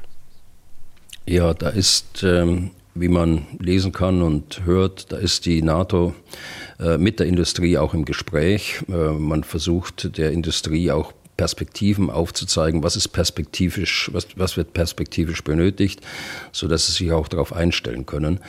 [1.27, 6.15] Ja, da ist, ähm, wie man lesen kann und hört, da ist die NATO
[6.79, 8.83] äh, mit der Industrie auch im Gespräch.
[8.89, 15.43] Äh, man versucht der Industrie auch Perspektiven aufzuzeigen, was ist perspektivisch, was, was wird perspektivisch
[15.43, 16.03] benötigt,
[16.53, 18.41] so dass sie sich auch darauf einstellen können.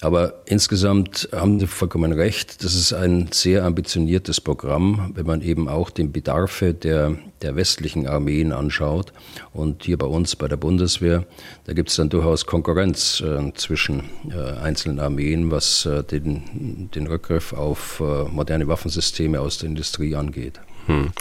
[0.00, 2.64] Aber insgesamt haben Sie vollkommen recht.
[2.64, 8.08] Das ist ein sehr ambitioniertes Programm, wenn man eben auch den Bedarfe der, der westlichen
[8.08, 9.12] Armeen anschaut.
[9.52, 11.24] Und hier bei uns bei der Bundeswehr,
[11.66, 17.06] da gibt es dann durchaus Konkurrenz äh, zwischen äh, einzelnen Armeen, was äh, den, den
[17.06, 20.58] Rückgriff auf äh, moderne Waffensysteme aus der Industrie angeht.
[20.86, 21.12] Hm.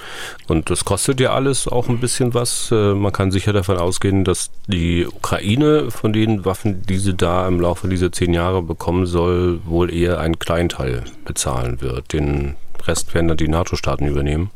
[0.47, 2.71] Und das kostet ja alles auch ein bisschen was.
[2.71, 7.47] Äh, man kann sicher davon ausgehen, dass die Ukraine von den Waffen, die sie da
[7.47, 12.13] im Laufe dieser zehn Jahre bekommen soll, wohl eher einen Kleinteil bezahlen wird.
[12.13, 12.55] Den
[12.87, 14.49] Rest werden dann die NATO-Staaten übernehmen.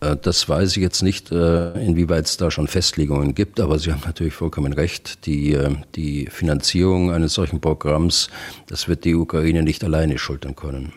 [0.00, 3.92] Äh, das weiß ich jetzt nicht, äh, inwieweit es da schon Festlegungen gibt, aber Sie
[3.92, 5.24] haben natürlich vollkommen recht.
[5.26, 5.56] Die,
[5.94, 8.28] die Finanzierung eines solchen Programms,
[8.66, 10.92] das wird die Ukraine nicht alleine schultern können.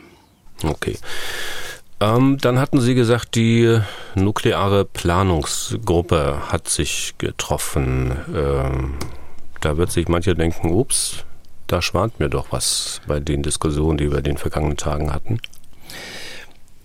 [0.63, 0.97] Okay.
[1.99, 3.79] Ähm, dann hatten Sie gesagt, die
[4.15, 8.17] nukleare Planungsgruppe hat sich getroffen.
[8.35, 8.93] Ähm,
[9.61, 11.23] da wird sich mancher denken, ups,
[11.67, 15.39] da schwant mir doch was bei den Diskussionen, die wir in den vergangenen Tagen hatten.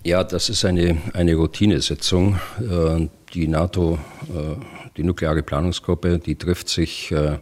[0.05, 2.39] Ja, das ist eine, eine Routinesitzung.
[2.59, 4.55] Äh, die NATO, äh,
[4.95, 7.37] die nukleare Planungsgruppe, die trifft sich äh,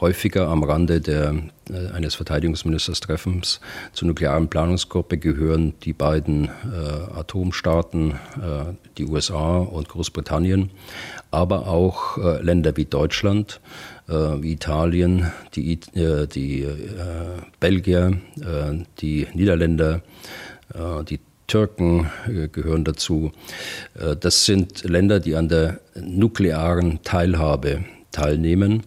[0.00, 1.34] häufiger am Rande der,
[1.70, 3.60] äh, eines Verteidigungsministerstreffens.
[3.92, 10.70] Zur nuklearen Planungsgruppe gehören die beiden äh, Atomstaaten, äh, die USA und Großbritannien,
[11.30, 13.60] aber auch äh, Länder wie Deutschland,
[14.08, 16.66] äh, wie Italien, die, äh, die
[17.60, 18.18] Belgier,
[19.00, 20.02] die Niederländer,
[21.08, 22.10] die Türken
[22.52, 23.32] gehören dazu.
[24.20, 28.84] Das sind Länder, die an der nuklearen Teilhabe teilnehmen.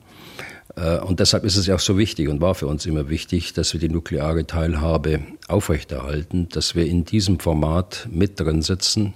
[0.75, 3.53] Äh, und deshalb ist es ja auch so wichtig und war für uns immer wichtig,
[3.53, 9.13] dass wir die nukleare Teilhabe aufrechterhalten, dass wir in diesem Format mit drin sitzen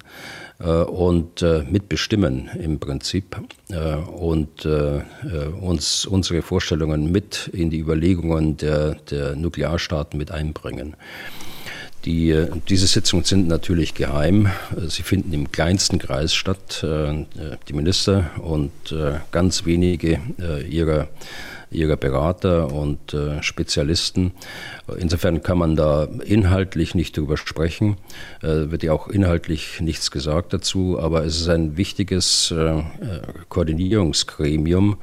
[0.60, 3.38] äh, und äh, mitbestimmen im Prinzip
[4.16, 10.96] und uns unsere Vorstellungen mit in die Überlegungen der, der Nuklearstaaten mit einbringen.
[12.06, 14.50] Die, diese Sitzungen sind natürlich geheim.
[14.88, 16.86] Sie finden im kleinsten Kreis statt.
[17.68, 18.72] Die Minister und
[19.32, 20.20] ganz wenige
[20.70, 21.08] ihrer
[21.72, 24.32] ihrer Berater und äh, Spezialisten.
[24.98, 27.98] Insofern kann man da inhaltlich nicht drüber sprechen,
[28.42, 32.84] äh, wird ja auch inhaltlich nichts gesagt dazu, aber es ist ein wichtiges äh,
[33.50, 34.98] Koordinierungsgremium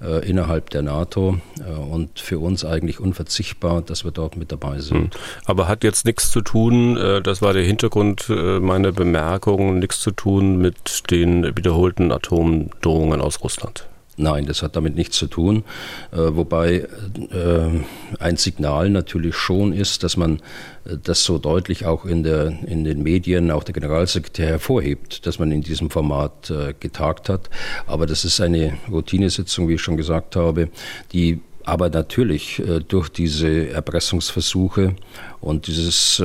[0.00, 4.78] äh, innerhalb der NATO äh, und für uns eigentlich unverzichtbar, dass wir dort mit dabei
[4.78, 5.14] sind.
[5.14, 5.20] Hm.
[5.46, 10.10] Aber hat jetzt nichts zu tun, äh, das war der Hintergrund meiner Bemerkung, nichts zu
[10.10, 13.88] tun mit den wiederholten Atomdrohungen aus Russland.
[14.20, 15.62] Nein, das hat damit nichts zu tun.
[16.10, 16.88] Äh, wobei
[17.30, 20.40] äh, ein Signal natürlich schon ist, dass man
[20.84, 25.38] äh, das so deutlich auch in, der, in den Medien, auch der Generalsekretär hervorhebt, dass
[25.38, 27.48] man in diesem Format getagt hat.
[27.86, 30.68] Aber das ist eine Routinesitzung, wie ich schon gesagt habe,
[31.12, 34.94] die aber natürlich durch diese Erpressungsversuche
[35.40, 36.22] und dieses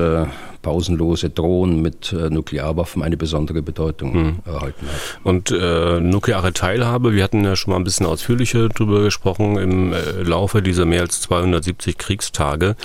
[0.64, 4.38] pausenlose Drohen mit äh, Nuklearwaffen eine besondere Bedeutung hm.
[4.44, 5.20] erhalten hat.
[5.22, 9.92] Und äh, nukleare Teilhabe, wir hatten ja schon mal ein bisschen ausführlicher darüber gesprochen im
[9.92, 12.76] äh, Laufe dieser mehr als 270 Kriegstage.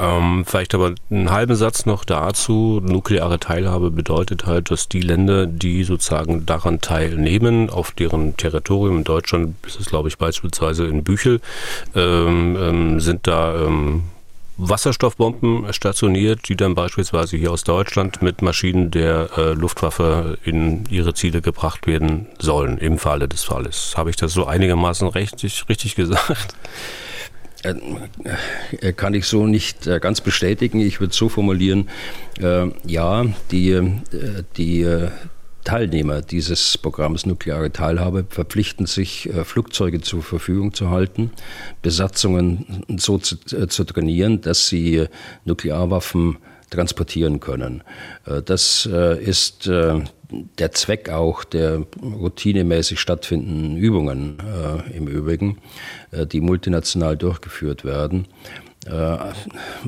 [0.00, 2.80] Ähm, vielleicht aber einen halben Satz noch dazu.
[2.82, 9.04] Nukleare Teilhabe bedeutet halt, dass die Länder, die sozusagen daran teilnehmen, auf deren Territorium, in
[9.04, 11.40] Deutschland ist es glaube ich beispielsweise in Büchel,
[11.96, 14.04] ähm, ähm, sind da ähm,
[14.56, 21.14] Wasserstoffbomben stationiert, die dann beispielsweise hier aus Deutschland mit Maschinen der äh, Luftwaffe in ihre
[21.14, 23.94] Ziele gebracht werden sollen, im Falle des Falles.
[23.96, 26.54] Habe ich das so einigermaßen richtig, richtig gesagt?
[27.64, 27.74] Äh,
[28.80, 30.80] äh, kann ich so nicht äh, ganz bestätigen.
[30.80, 31.88] Ich würde so formulieren,
[32.38, 34.00] äh, ja, die,
[34.56, 35.08] die
[35.64, 41.32] Teilnehmer dieses Programms Nukleare Teilhabe verpflichten sich, äh, Flugzeuge zur Verfügung zu halten,
[41.82, 45.06] Besatzungen so zu, äh, zu trainieren, dass sie
[45.44, 46.38] Nuklearwaffen
[46.74, 47.82] transportieren können.
[48.26, 50.00] Äh, das äh, ist äh,
[50.58, 54.38] der Zweck auch der routinemäßig stattfindenden Übungen
[54.92, 55.58] im Übrigen,
[56.10, 58.26] die multinational durchgeführt werden.
[58.86, 59.16] Äh,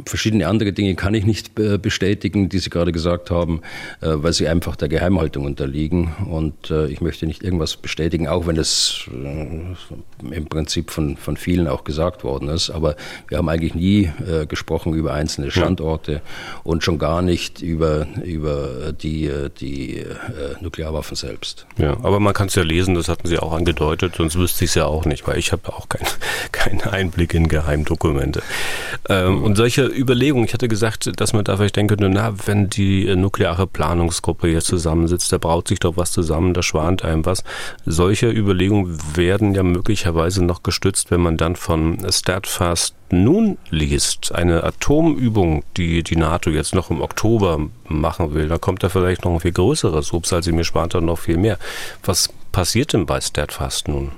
[0.05, 3.61] verschiedene andere Dinge kann ich nicht äh, bestätigen, die Sie gerade gesagt haben,
[4.01, 6.15] äh, weil sie einfach der Geheimhaltung unterliegen.
[6.29, 11.85] Und ich möchte nicht irgendwas bestätigen, auch wenn es im Prinzip von, von vielen auch
[11.85, 12.71] gesagt worden ist.
[12.71, 12.97] Aber
[13.29, 14.11] wir haben eigentlich nie
[14.49, 16.23] gesprochen über einzelne Standorte
[16.65, 19.31] und schon gar nicht über, über die,
[19.61, 20.05] die
[20.61, 21.67] Nuklearwaffen selbst.
[21.79, 24.71] Ja, aber man kann es ja lesen, das hatten Sie auch angedeutet, sonst wüsste ich
[24.71, 25.89] es ja auch nicht, weil ich habe auch
[26.53, 28.43] keinen kein Einblick in Geheimdokumente.
[29.09, 32.69] Ähm, und solche Überlegungen, ich hatte gesagt, dass man da vielleicht denken könnte, na, wenn
[32.69, 37.45] die nukleare Planungsgruppe jetzt zusammensitzt, da braut sich doch was zusammen, da schwant einem was.
[37.85, 44.65] Solche Überlegungen werden ja möglicherweise noch gestützt, wenn man dann von Steadfast nun liest, eine
[44.65, 49.33] Atomübung, die die NATO jetzt noch im Oktober machen will, da kommt da vielleicht noch
[49.33, 51.59] ein viel größeres Obst, als sie mir spart noch viel mehr.
[52.05, 54.13] Was passiert denn bei Steadfast nun?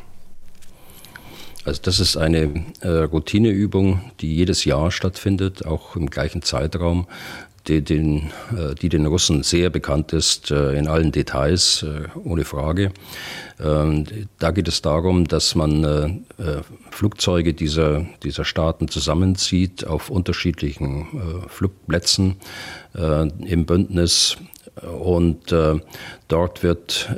[1.65, 7.07] Also das ist eine äh, Routineübung, die jedes Jahr stattfindet, auch im gleichen Zeitraum,
[7.69, 12.45] die den, äh, die den Russen sehr bekannt ist, äh, in allen Details, äh, ohne
[12.45, 12.93] Frage.
[13.61, 14.05] Ähm,
[14.39, 16.07] da geht es darum, dass man äh,
[16.43, 22.37] äh, Flugzeuge dieser, dieser Staaten zusammenzieht auf unterschiedlichen Flugplätzen
[22.95, 24.37] im Bündnis
[24.83, 25.55] und
[26.29, 27.09] dort wird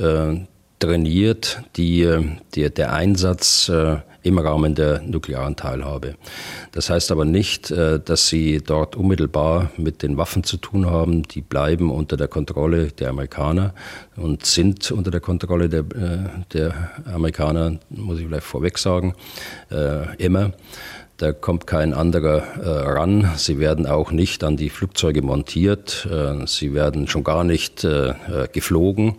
[0.79, 2.09] trainiert die,
[2.55, 3.71] die, der Einsatz
[4.23, 6.15] im Rahmen der nuklearen Teilhabe.
[6.73, 11.23] Das heißt aber nicht, äh, dass sie dort unmittelbar mit den Waffen zu tun haben.
[11.23, 13.75] Die bleiben unter der Kontrolle der Amerikaner
[14.17, 19.15] und sind unter der Kontrolle der, äh, der Amerikaner, muss ich vielleicht vorweg sagen,
[19.71, 20.53] äh, immer.
[21.21, 23.31] Da kommt kein anderer äh, ran.
[23.37, 26.09] Sie werden auch nicht an die Flugzeuge montiert.
[26.11, 29.17] Äh, sie werden schon gar nicht äh, äh geflogen,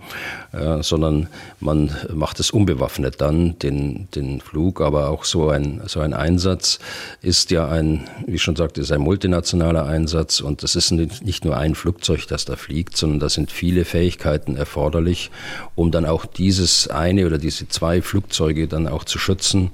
[0.51, 1.27] äh, sondern
[1.59, 4.81] man macht es unbewaffnet dann, den, den Flug.
[4.81, 6.79] Aber auch so ein, so ein Einsatz
[7.21, 10.41] ist ja ein, wie ich schon sagte, ist ein multinationaler Einsatz.
[10.41, 14.55] Und das ist nicht nur ein Flugzeug, das da fliegt, sondern da sind viele Fähigkeiten
[14.55, 15.29] erforderlich,
[15.75, 19.69] um dann auch dieses eine oder diese zwei Flugzeuge dann auch zu schützen.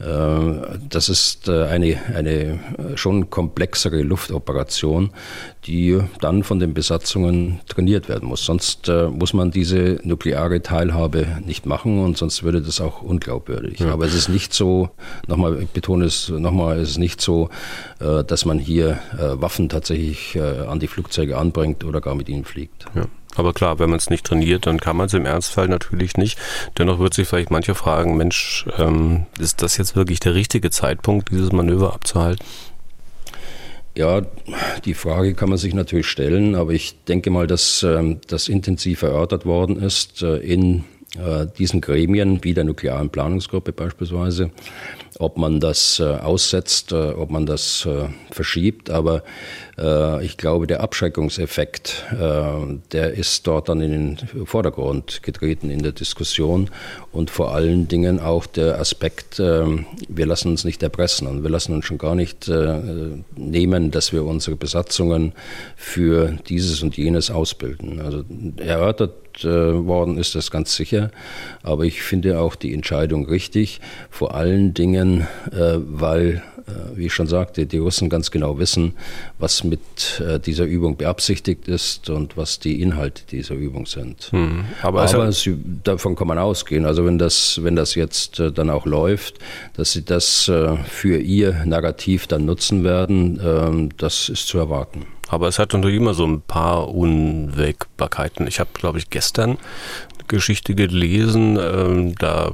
[0.00, 2.58] Äh, das ist eine, eine
[2.96, 5.10] schon komplexere Luftoperation,
[5.66, 8.44] die dann von den Besatzungen trainiert werden muss.
[8.44, 13.78] Sonst äh, muss man diese nukleare Teilhabe nicht machen und sonst würde das auch unglaubwürdig.
[13.78, 13.92] Ja.
[13.92, 14.90] Aber es ist nicht so,
[15.28, 17.48] nochmal, ich betone es nochmal, es ist nicht so,
[18.00, 22.28] äh, dass man hier äh, Waffen tatsächlich äh, an die Flugzeuge anbringt oder gar mit
[22.28, 22.86] ihnen fliegt.
[22.94, 23.06] Ja.
[23.36, 26.38] Aber klar, wenn man es nicht trainiert, dann kann man es im Ernstfall natürlich nicht.
[26.78, 31.30] Dennoch wird sich vielleicht manche fragen, Mensch, ähm, ist das jetzt wirklich der richtige Zeitpunkt,
[31.30, 32.44] dieses Manöver abzuhalten?
[33.94, 34.22] Ja,
[34.86, 39.02] die Frage kann man sich natürlich stellen, aber ich denke mal, dass ähm, das intensiv
[39.02, 40.84] erörtert worden ist äh, in
[41.18, 44.50] äh, diesen Gremien, wie der nuklearen Planungsgruppe beispielsweise,
[45.18, 47.88] ob man das äh, aussetzt, ob man das
[48.30, 48.90] verschiebt.
[48.90, 49.22] Aber
[49.78, 55.82] äh, ich glaube, der Abschreckungseffekt, äh, der ist dort dann in den Vordergrund getreten in
[55.82, 56.70] der Diskussion
[57.10, 59.64] und vor allen Dingen auch der Aspekt, äh,
[60.08, 62.50] wir lassen uns nicht erpressen und wir lassen uns schon gar nicht
[63.36, 65.32] nehmen, dass wir unsere Besatzungen
[65.76, 68.00] für dieses und jenes ausbilden.
[68.00, 68.24] Also
[68.56, 69.12] erörtert
[69.44, 71.10] worden ist das ganz sicher,
[71.62, 73.80] aber ich finde auch die Entscheidung richtig,
[74.10, 76.51] vor allen Dingen, weil äh,
[76.94, 78.94] wie ich schon sagte, die Russen ganz genau wissen,
[79.38, 84.28] was mit äh, dieser Übung beabsichtigt ist und was die Inhalte dieser Übung sind.
[84.30, 86.84] Hm, aber, aber sie, davon kann man ausgehen.
[86.84, 89.38] Also wenn das, wenn das jetzt äh, dann auch läuft,
[89.74, 95.06] dass sie das für ihr Narrativ dann nutzen werden, ähm, das ist zu erwarten.
[95.32, 98.46] Aber es hat natürlich immer so ein paar Unwägbarkeiten.
[98.46, 99.56] Ich habe, glaube ich, gestern
[100.28, 101.58] Geschichte gelesen.
[101.60, 102.52] Ähm, da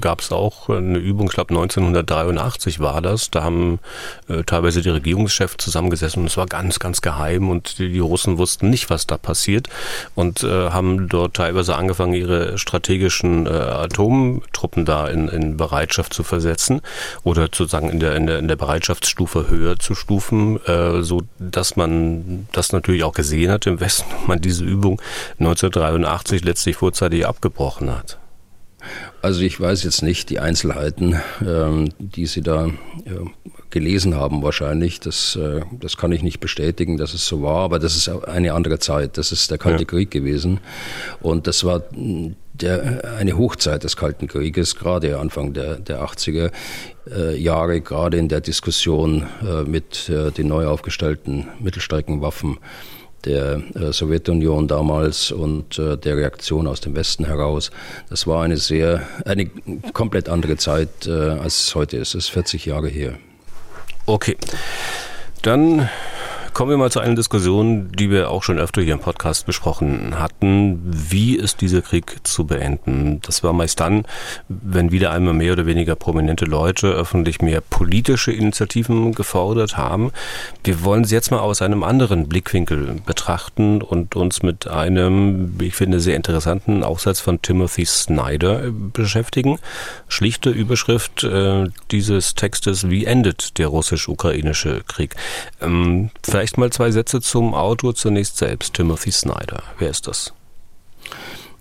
[0.00, 3.30] gab es auch eine Übung, ich glaube 1983 war das.
[3.30, 3.78] Da haben
[4.28, 8.70] äh, teilweise die Regierungschefs zusammengesessen und es war ganz, ganz geheim und die, Russen wussten
[8.70, 9.68] nicht, was da passiert
[10.14, 16.22] und äh, haben dort teilweise angefangen, ihre strategischen äh, Atomtruppen da in, in Bereitschaft zu
[16.22, 16.80] versetzen
[17.22, 21.76] oder sozusagen in der, in der, in der Bereitschaftsstufe höher zu stufen, äh, so dass
[21.76, 25.00] man das natürlich auch gesehen hat im Westen, man diese Übung
[25.38, 28.18] 1983 letztlich vor vorzeitig abgebrochen hat?
[29.22, 32.68] Also ich weiß jetzt nicht die Einzelheiten, ähm, die Sie da
[33.70, 35.00] gelesen haben wahrscheinlich.
[35.00, 38.52] Das, äh, das kann ich nicht bestätigen, dass es so war, aber das ist eine
[38.52, 39.16] andere Zeit.
[39.16, 39.86] Das ist der Kalte ja.
[39.86, 40.60] Krieg gewesen.
[41.22, 41.84] Und das war
[42.52, 46.50] der, eine Hochzeit des Kalten Krieges, gerade Anfang der, der 80er
[47.10, 52.58] äh, Jahre, gerade in der Diskussion äh, mit den neu aufgestellten Mittelstreckenwaffen
[53.24, 57.70] der äh, Sowjetunion damals und äh, der Reaktion aus dem Westen heraus.
[58.10, 59.46] Das war eine sehr, eine
[59.92, 62.14] komplett andere Zeit, äh, als es heute ist.
[62.14, 63.14] Es ist 40 Jahre her.
[64.06, 64.36] Okay.
[65.42, 65.88] Dann
[66.54, 70.20] Kommen wir mal zu einer Diskussion, die wir auch schon öfter hier im Podcast besprochen
[70.20, 70.80] hatten.
[70.84, 73.20] Wie ist dieser Krieg zu beenden?
[73.22, 74.04] Das war meist dann,
[74.48, 80.12] wenn wieder einmal mehr oder weniger prominente Leute öffentlich mehr politische Initiativen gefordert haben.
[80.62, 85.74] Wir wollen sie jetzt mal aus einem anderen Blickwinkel betrachten und uns mit einem, ich
[85.74, 89.58] finde, sehr interessanten Aufsatz von Timothy Snyder beschäftigen.
[90.06, 95.16] Schlichte Überschrift äh, dieses Textes, wie endet der russisch-ukrainische Krieg?
[95.60, 96.10] Ähm,
[96.58, 99.62] mal zwei Sätze zum Autor zunächst selbst, Timothy Snyder.
[99.78, 100.32] Wer ist das?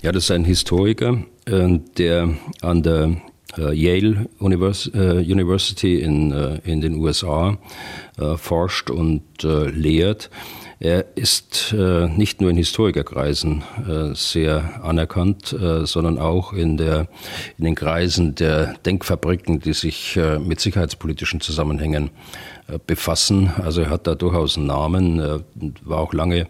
[0.04, 3.16] Ja, das ist ein Historiker, äh, der an der
[3.58, 6.32] äh, Yale äh, University in,
[6.66, 7.58] in den USA
[8.36, 10.30] forscht und lehrt.
[10.80, 13.64] Er ist nicht nur in Historikerkreisen
[14.14, 17.08] sehr anerkannt, sondern auch in, der,
[17.58, 22.53] in den Kreisen der Denkfabriken, die sich mit sicherheitspolitischen Zusammenhängen äh,
[22.88, 23.52] befassen.
[23.64, 25.44] Also er hat da durchaus einen Namen,
[25.84, 26.48] war auch lange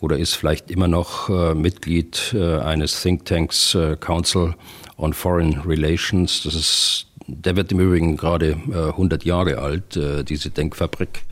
[0.00, 4.54] oder ist vielleicht immer noch äh, Mitglied äh, eines Thinktanks Council
[4.96, 6.42] on Foreign Relations.
[6.42, 9.98] Das ist der wird im Übrigen gerade 100 Jahre alt,
[10.28, 11.22] diese Denkfabrik.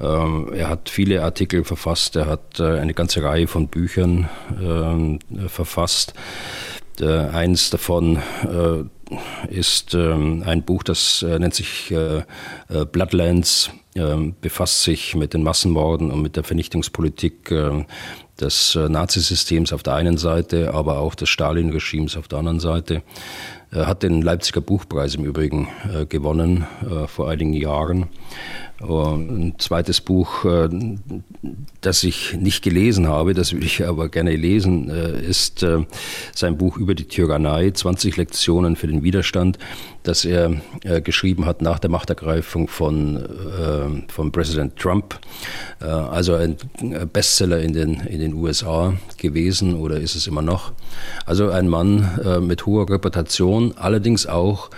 [0.00, 4.28] Ähm, er hat viele Artikel verfasst, er hat eine ganze Reihe von Büchern
[4.62, 5.18] ähm,
[5.48, 6.14] verfasst.
[7.00, 8.18] Eins davon
[9.48, 15.34] ist ähm, ein Buch, das äh, nennt sich äh, äh, Bloodlands, ähm, befasst sich mit
[15.34, 17.86] den Massenmorden und mit der Vernichtungspolitik ähm,
[18.40, 23.02] des Nazisystems auf der einen Seite, aber auch des Stalin-Regimes auf der anderen Seite.
[23.70, 25.68] Er hat den Leipziger Buchpreis im Übrigen
[26.08, 26.66] gewonnen
[27.06, 28.08] vor einigen Jahren.
[28.80, 30.68] Ein zweites Buch, äh,
[31.80, 35.84] das ich nicht gelesen habe, das würde ich aber gerne lesen, äh, ist äh,
[36.32, 39.58] sein Buch über die Tyrannei, 20 Lektionen für den Widerstand,
[40.04, 40.60] das er
[41.02, 45.18] geschrieben hat nach der Machtergreifung von, von Präsident Trump.
[45.80, 46.56] Also ein
[47.12, 50.72] Bestseller in den, in den USA gewesen oder ist es immer noch.
[51.26, 54.70] Also ein Mann mit hoher Reputation, allerdings auch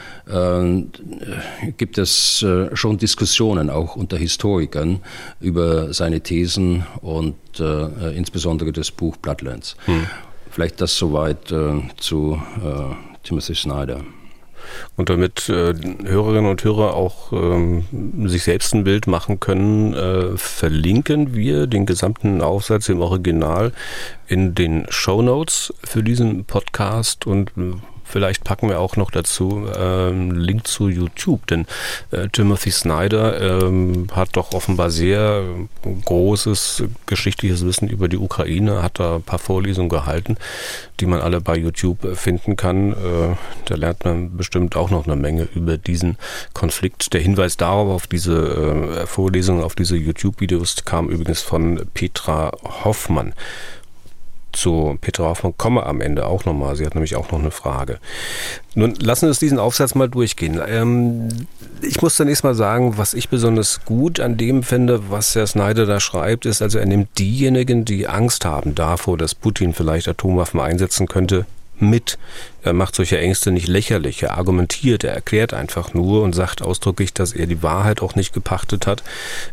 [1.76, 5.00] gibt es schon Diskussionen auch unter Historikern
[5.40, 9.76] über seine Thesen und äh, insbesondere das Buch Bloodlands.
[9.86, 10.06] Hm.
[10.50, 14.00] Vielleicht das soweit äh, zu äh, Timothy Snyder.
[14.96, 15.74] Und damit äh,
[16.04, 17.84] Hörerinnen und Hörer auch ähm,
[18.28, 23.72] sich selbst ein Bild machen können, äh, verlinken wir den gesamten Aufsatz im Original
[24.28, 27.52] in den Show Notes für diesen Podcast und
[28.10, 31.66] Vielleicht packen wir auch noch dazu ähm, Link zu YouTube, denn
[32.10, 35.44] äh, Timothy Snyder ähm, hat doch offenbar sehr
[36.04, 40.36] großes geschichtliches Wissen über die Ukraine, hat da ein paar Vorlesungen gehalten,
[40.98, 42.92] die man alle bei YouTube finden kann.
[42.92, 43.36] Äh,
[43.66, 46.18] da lernt man bestimmt auch noch eine Menge über diesen
[46.52, 47.12] Konflikt.
[47.12, 52.50] Der Hinweis darauf, auf diese äh, Vorlesungen, auf diese YouTube-Videos kam übrigens von Petra
[52.84, 53.34] Hoffmann
[54.52, 56.76] zu Petra Hoffmann komme am Ende auch nochmal.
[56.76, 57.98] Sie hat nämlich auch noch eine Frage.
[58.74, 60.60] Nun lassen wir uns diesen Aufsatz mal durchgehen.
[60.66, 61.28] Ähm,
[61.82, 65.86] ich muss zunächst mal sagen, was ich besonders gut an dem finde, was Herr Snyder
[65.86, 70.60] da schreibt, ist, also er nimmt diejenigen, die Angst haben davor, dass Putin vielleicht Atomwaffen
[70.60, 71.46] einsetzen könnte,
[71.80, 72.18] mit.
[72.62, 74.22] Er macht solche Ängste nicht lächerlich.
[74.22, 78.32] Er argumentiert, er erklärt einfach nur und sagt ausdrücklich, dass er die Wahrheit auch nicht
[78.32, 79.02] gepachtet hat.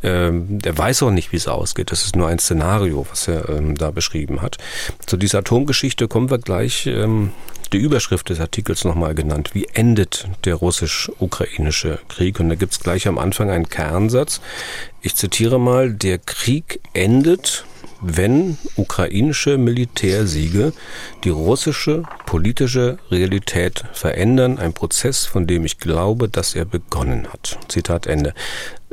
[0.04, 1.92] Ähm, er weiß auch nicht, wie es ausgeht.
[1.92, 4.58] Das ist nur ein Szenario, was er ähm, da beschrieben hat.
[5.06, 6.88] Zu dieser Atomgeschichte kommen wir gleich.
[6.88, 7.32] Ähm,
[7.74, 9.52] die Überschrift des Artikels nochmal genannt.
[9.54, 12.40] Wie endet der russisch-ukrainische Krieg?
[12.40, 14.42] Und da gibt es gleich am Anfang einen Kernsatz.
[15.02, 17.66] Ich zitiere mal, der Krieg endet
[18.02, 20.74] wenn ukrainische Militärsiege
[21.24, 27.58] die russische politische Realität verändern, ein Prozess, von dem ich glaube, dass er begonnen hat.
[27.68, 28.34] Zitat Ende.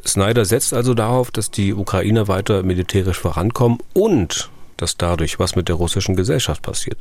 [0.07, 5.69] Snyder setzt also darauf, dass die Ukrainer weiter militärisch vorankommen und dass dadurch was mit
[5.69, 6.99] der russischen Gesellschaft passiert.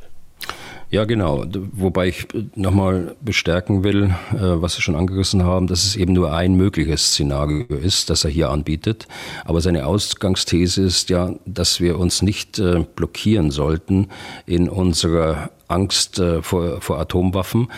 [0.94, 1.44] Ja, genau.
[1.72, 6.32] Wobei ich nochmal bestärken will, äh, was Sie schon angerissen haben, dass es eben nur
[6.32, 9.08] ein mögliches Szenario ist, das er hier anbietet.
[9.44, 14.06] Aber seine Ausgangsthese ist ja, dass wir uns nicht äh, blockieren sollten
[14.46, 17.72] in unserer Angst äh, vor, vor Atomwaffen.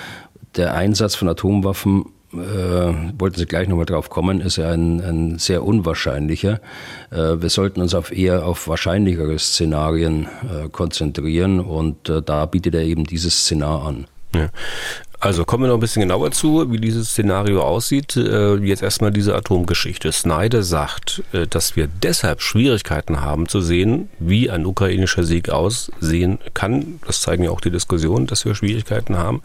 [0.54, 2.04] Der Einsatz von Atomwaffen
[2.37, 6.61] wollten Sie gleich nochmal drauf kommen, ist ja ein, ein sehr unwahrscheinlicher.
[7.11, 12.74] Äh, wir sollten uns auf eher auf wahrscheinlichere Szenarien äh, konzentrieren und äh, da bietet
[12.74, 14.07] er eben dieses Szenar an.
[14.37, 14.49] Ja.
[15.18, 18.16] Also kommen wir noch ein bisschen genauer zu, wie dieses Szenario aussieht.
[18.16, 20.12] Äh, jetzt erstmal diese Atomgeschichte.
[20.12, 26.39] Snyder sagt, äh, dass wir deshalb Schwierigkeiten haben zu sehen, wie ein ukrainischer Sieg aussehen
[26.53, 27.01] kann.
[27.07, 29.43] Das zeigen ja auch die Diskussionen, dass wir Schwierigkeiten haben,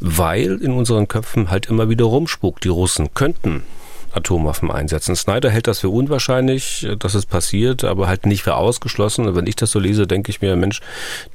[0.00, 3.62] weil in unseren Köpfen halt immer wieder rumspukt, die Russen könnten
[4.14, 5.16] Atomwaffen einsetzen.
[5.16, 9.26] Snyder hält das für unwahrscheinlich, dass es passiert, aber halt nicht für ausgeschlossen.
[9.26, 10.80] Und wenn ich das so lese, denke ich mir, Mensch,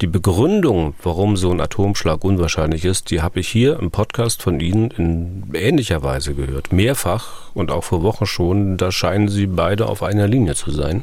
[0.00, 4.60] die Begründung, warum so ein Atomschlag unwahrscheinlich ist, die habe ich hier im Podcast von
[4.60, 6.72] Ihnen in ähnlicher Weise gehört.
[6.72, 8.76] Mehrfach und auch vor Wochen schon.
[8.76, 11.02] Da scheinen Sie beide auf einer Linie zu sein.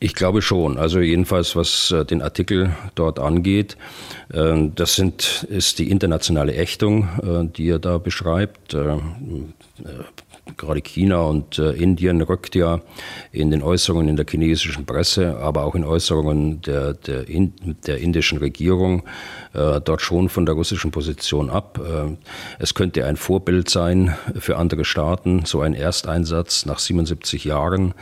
[0.00, 0.76] Ich glaube schon.
[0.76, 3.76] Also jedenfalls, was äh, den Artikel dort angeht,
[4.32, 8.76] äh, das sind, ist die internationale Ächtung, äh, die er da beschreibt
[10.56, 12.80] gerade China und äh, Indien rückt ja
[13.32, 17.54] in den Äußerungen in der chinesischen Presse, aber auch in Äußerungen der, der, in,
[17.86, 19.04] der indischen Regierung
[19.54, 21.80] äh, dort schon von der russischen Position ab.
[21.82, 22.16] Äh,
[22.58, 27.94] es könnte ein Vorbild sein für andere Staaten, so ein Ersteinsatz nach 77 Jahren.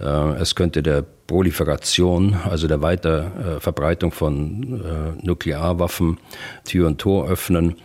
[0.00, 0.04] Äh,
[0.40, 6.18] es könnte der Proliferation, also der Weiterverbreitung von äh, Nuklearwaffen,
[6.64, 7.76] Tür und Tor öffnen.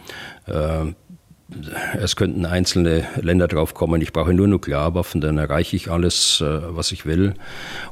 [2.00, 6.76] Es könnten einzelne Länder drauf kommen, ich brauche nur Nuklearwaffen, dann erreiche ich alles, äh,
[6.76, 7.34] was ich will.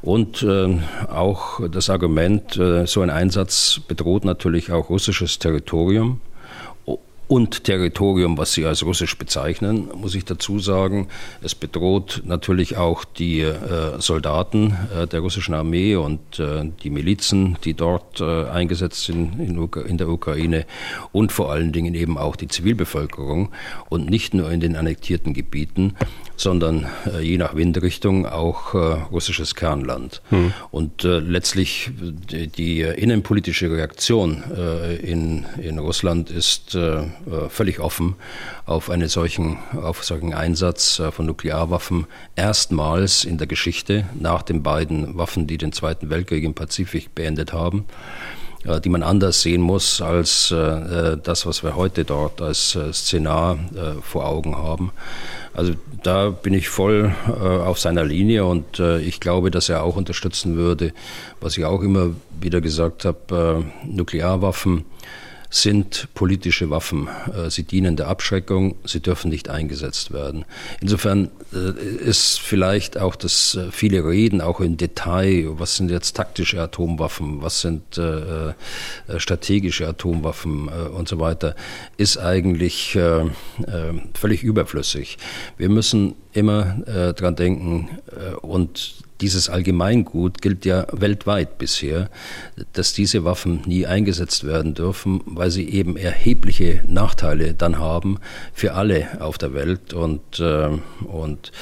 [0.00, 6.20] Und äh, auch das Argument, äh, so ein Einsatz bedroht natürlich auch russisches Territorium
[7.32, 11.08] und Territorium, was sie als russisch bezeichnen, muss ich dazu sagen.
[11.40, 17.56] Es bedroht natürlich auch die äh, Soldaten äh, der russischen Armee und äh, die Milizen,
[17.64, 19.56] die dort äh, eingesetzt sind in,
[19.86, 20.66] in, der Ukraine
[21.12, 23.48] und vor allen Dingen eben auch die Zivilbevölkerung
[23.88, 25.94] und nicht nur in den annektierten Gebieten,
[26.36, 28.78] sondern äh, je nach Windrichtung auch äh,
[29.10, 30.22] russisches Kernland.
[30.30, 30.52] Hm.
[30.70, 31.90] Und letztlich
[32.30, 34.42] die, die, innenpolitische Reaktion
[35.02, 37.02] in, in Russland ist äh,
[37.48, 38.16] völlig offen
[38.66, 42.06] auf einen solchen, auf solchen Einsatz äh, von Nuklearwaffen
[42.36, 47.52] erstmals in der Geschichte nach den beiden Waffen, die den Zweiten Weltkrieg im Pazifik beendet
[47.52, 53.58] haben äh, die man anders sehen muss als das, was wir heute dort als Szenar
[54.02, 54.92] vor Augen haben.
[55.54, 60.56] Also da bin ich voll auf seiner Linie und ich glaube, dass er auch unterstützen
[60.56, 60.92] würde,
[61.40, 62.10] was ich auch immer
[62.40, 64.84] wieder gesagt habe, Nuklearwaffen
[65.52, 67.08] sind politische Waffen.
[67.36, 70.46] Äh, sie dienen der Abschreckung, sie dürfen nicht eingesetzt werden.
[70.80, 71.78] Insofern äh,
[72.08, 77.42] ist vielleicht auch das äh, viele Reden, auch im Detail, was sind jetzt taktische Atomwaffen,
[77.42, 77.82] was sind
[79.18, 81.54] strategische Atomwaffen und so weiter,
[81.98, 82.98] ist eigentlich
[84.14, 85.18] völlig überflüssig.
[85.58, 86.76] Wir müssen immer
[87.14, 87.98] dran denken
[88.40, 92.10] und dieses Allgemeingut gilt ja weltweit bisher,
[92.72, 98.18] dass diese Waffen nie eingesetzt werden dürfen, weil sie eben erhebliche Nachteile dann haben
[98.52, 100.70] für alle auf der Welt und, äh,
[101.04, 101.52] und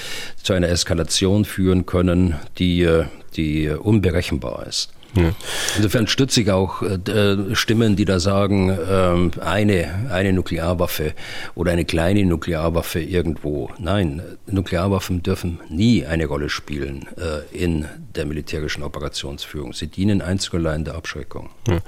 [0.42, 3.04] zu einer Eskalation führen können, die, äh,
[3.36, 4.90] die unberechenbar ist.
[5.14, 5.32] Ja.
[5.76, 11.14] Insofern stütze ich auch äh, Stimmen, die da sagen, ähm, eine, eine Nuklearwaffe
[11.54, 13.70] oder eine kleine Nuklearwaffe irgendwo.
[13.78, 19.72] Nein, Nuklearwaffen dürfen nie eine Rolle spielen äh, in der militärischen Operationsführung.
[19.72, 21.50] Sie dienen einzig allein der Abschreckung.
[21.68, 21.78] Ja.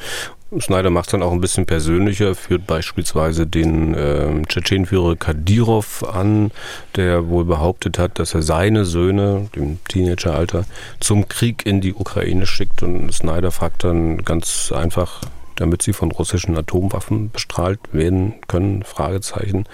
[0.59, 6.51] Schneider macht es dann auch ein bisschen persönlicher, führt beispielsweise den äh, Tschetschenführer Kadirov an,
[6.97, 10.65] der wohl behauptet hat, dass er seine Söhne, dem Teenageralter,
[11.01, 12.83] zum Krieg in die Ukraine schickt.
[12.83, 15.23] Und Schneider fragt dann ganz einfach,
[15.57, 18.83] damit sie von russischen Atomwaffen bestrahlt werden können?
[18.83, 19.65] Fragezeichen.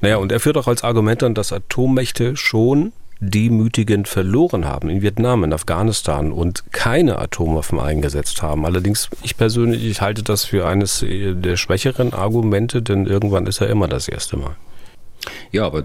[0.00, 5.02] Naja, und er führt auch als Argument an, dass Atommächte schon demütigend verloren haben in
[5.02, 8.66] Vietnam, in Afghanistan und keine Atomwaffen eingesetzt haben.
[8.66, 13.68] Allerdings, ich persönlich, ich halte das für eines der schwächeren Argumente, denn irgendwann ist er
[13.68, 14.56] immer das erste Mal.
[15.52, 15.84] Ja, aber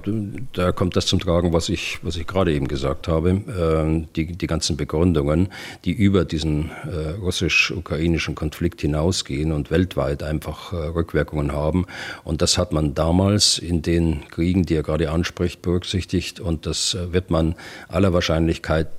[0.53, 3.29] da kommt das zum Tragen, was ich, was ich gerade eben gesagt habe.
[3.29, 5.49] Ähm, die, die ganzen Begründungen,
[5.85, 11.85] die über diesen äh, russisch-ukrainischen Konflikt hinausgehen und weltweit einfach äh, Rückwirkungen haben.
[12.23, 16.39] Und das hat man damals in den Kriegen, die er gerade anspricht, berücksichtigt.
[16.39, 17.55] Und das äh, wird man
[17.87, 18.89] aller Wahrscheinlichkeit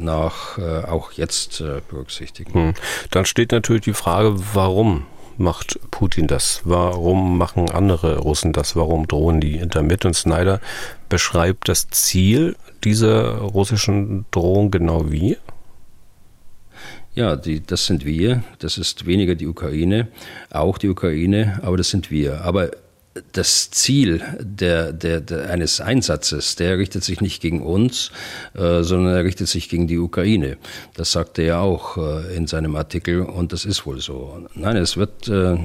[0.00, 2.52] nach auch jetzt berücksichtigen.
[2.52, 2.74] Hm.
[3.10, 5.06] Dann steht natürlich die Frage, warum
[5.40, 6.60] macht Putin das?
[6.64, 8.76] Warum machen andere Russen das?
[8.76, 10.04] Warum drohen die damit?
[10.04, 10.60] Und Snyder
[11.08, 15.36] beschreibt das Ziel dieser russischen Drohung genau wie?
[17.14, 18.44] Ja, die, das sind wir.
[18.60, 20.08] Das ist weniger die Ukraine,
[20.50, 22.42] auch die Ukraine, aber das sind wir.
[22.42, 22.70] Aber
[23.32, 28.12] das Ziel der, der, der, eines Einsatzes, der richtet sich nicht gegen uns,
[28.54, 30.58] äh, sondern er richtet sich gegen die Ukraine.
[30.94, 34.46] Das sagte er auch äh, in seinem Artikel und das ist wohl so.
[34.54, 35.58] Nein, es wird äh,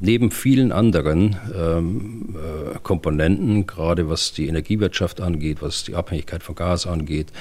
[0.00, 6.54] neben vielen anderen ähm, äh, Komponenten, gerade was die Energiewirtschaft angeht, was die Abhängigkeit von
[6.54, 7.32] Gas angeht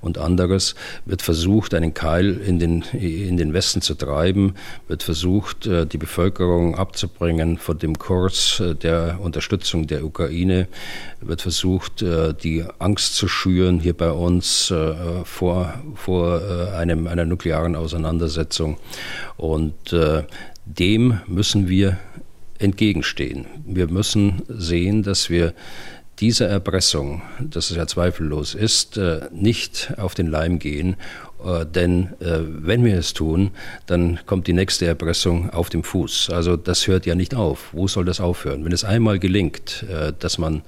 [0.00, 0.74] und anderes,
[1.04, 4.54] wird versucht, einen Keil in den, in den Westen zu treiben,
[4.88, 10.68] wird versucht, äh, die Bevölkerung abzubringen von dem Kurs äh, der Unterstützung der Ukraine,
[11.20, 17.06] wird versucht, äh, die Angst zu schüren hier bei uns äh, vor, vor äh, einem,
[17.06, 18.78] einer nuklearen Auseinandersetzung.
[19.36, 19.94] Und
[20.66, 21.98] dem müssen wir
[22.58, 23.46] entgegenstehen.
[23.66, 25.54] Wir müssen sehen, dass wir
[26.18, 30.96] dieser Erpressung, das es ja zweifellos ist, äh, nicht auf den Leim gehen.
[31.44, 33.50] Äh, denn äh, wenn wir es tun,
[33.86, 36.30] dann kommt die nächste Erpressung auf dem Fuß.
[36.30, 37.68] Also das hört ja nicht auf.
[37.72, 38.64] Wo soll das aufhören?
[38.64, 39.84] Wenn es einmal gelingt,
[40.18, 40.62] dass man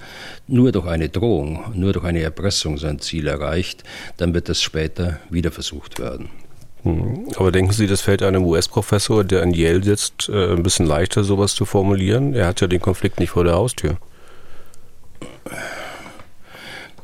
[0.46, 3.84] nur durch eine Drohung, nur durch eine Erpressung sein Ziel erreicht,
[4.18, 6.28] dann wird das später wieder versucht werden.
[6.82, 7.28] Hm.
[7.36, 11.24] Aber denken Sie, das fällt einem US-Professor, der in Yale sitzt, äh, ein bisschen leichter,
[11.24, 12.34] sowas zu formulieren?
[12.34, 13.96] Er hat ja den Konflikt nicht vor der Haustür.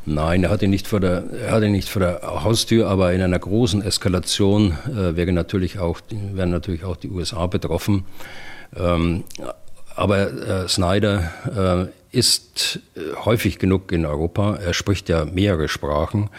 [0.07, 3.13] Nein, er hat ihn nicht vor der, er hat ihn nicht vor der Haustür, aber
[3.15, 8.05] in einer großen Eskalation äh, wäre natürlich auch, wären natürlich auch die USA betroffen.
[8.77, 9.25] Ähm,
[9.97, 11.31] aber äh, Snyder
[11.91, 14.57] äh, ist äh, häufig genug in Europa.
[14.57, 16.31] Er spricht ja mehrere Sprachen,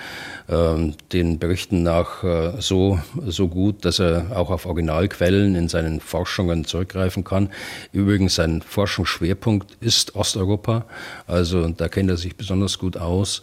[0.50, 6.00] ähm, den Berichten nach äh, so, so gut, dass er auch auf Originalquellen in seinen
[6.00, 7.50] Forschungen zurückgreifen kann.
[7.92, 10.86] Übrigens, sein Forschungsschwerpunkt ist Osteuropa,
[11.28, 13.42] also da kennt er sich besonders gut aus.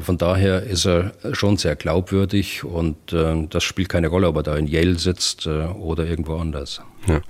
[0.00, 4.42] Von daher ist er schon sehr glaubwürdig und äh, das spielt keine Rolle, ob er
[4.42, 6.80] da in Yale sitzt oder irgendwo anders.
[7.06, 7.20] Ja.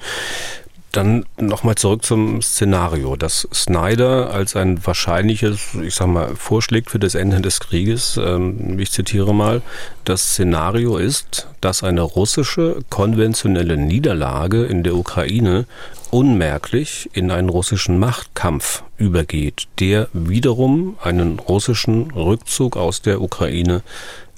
[0.95, 7.01] Dann nochmal zurück zum Szenario, das Snyder als ein wahrscheinliches, ich sag mal, vorschlägt für
[7.01, 8.17] das Ende des Krieges.
[8.17, 9.61] Ähm, ich zitiere mal,
[10.05, 15.67] das Szenario ist, dass eine russische konventionelle Niederlage in der Ukraine
[16.13, 23.83] unmerklich in einen russischen Machtkampf übergeht, der wiederum einen russischen Rückzug aus der Ukraine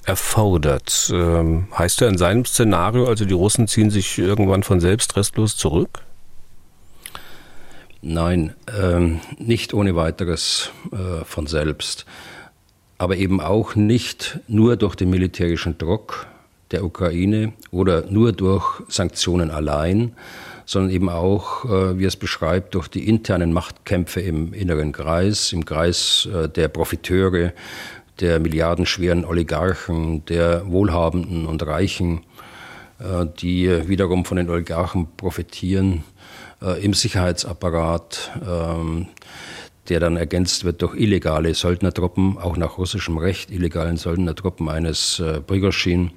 [0.05, 1.11] erfordert.
[1.13, 5.55] Ähm, heißt er in seinem Szenario, also die Russen ziehen sich irgendwann von selbst restlos
[5.55, 6.06] zurück?
[8.09, 12.05] Nein, ähm, nicht ohne weiteres äh, von selbst,
[12.97, 16.25] aber eben auch nicht nur durch den militärischen Druck
[16.71, 20.13] der Ukraine oder nur durch Sanktionen allein,
[20.65, 25.65] sondern eben auch, äh, wie es beschreibt, durch die internen Machtkämpfe im inneren Kreis, im
[25.65, 27.51] Kreis äh, der Profiteure,
[28.21, 32.21] der milliardenschweren Oligarchen, der Wohlhabenden und Reichen,
[32.99, 36.05] äh, die wiederum von den Oligarchen profitieren
[36.61, 39.07] äh, im Sicherheitsapparat, ähm,
[39.89, 45.41] der dann ergänzt wird durch illegale Söldnertruppen, auch nach russischem Recht illegalen Söldnertruppen eines äh,
[45.41, 46.11] Prigozhin.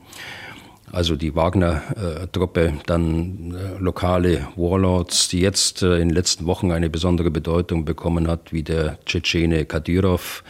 [0.92, 6.90] Also die Wagner-Truppe, dann äh, lokale Warlords, die jetzt äh, in den letzten Wochen eine
[6.90, 10.42] besondere Bedeutung bekommen hat, wie der Tschetschene Kadyrov,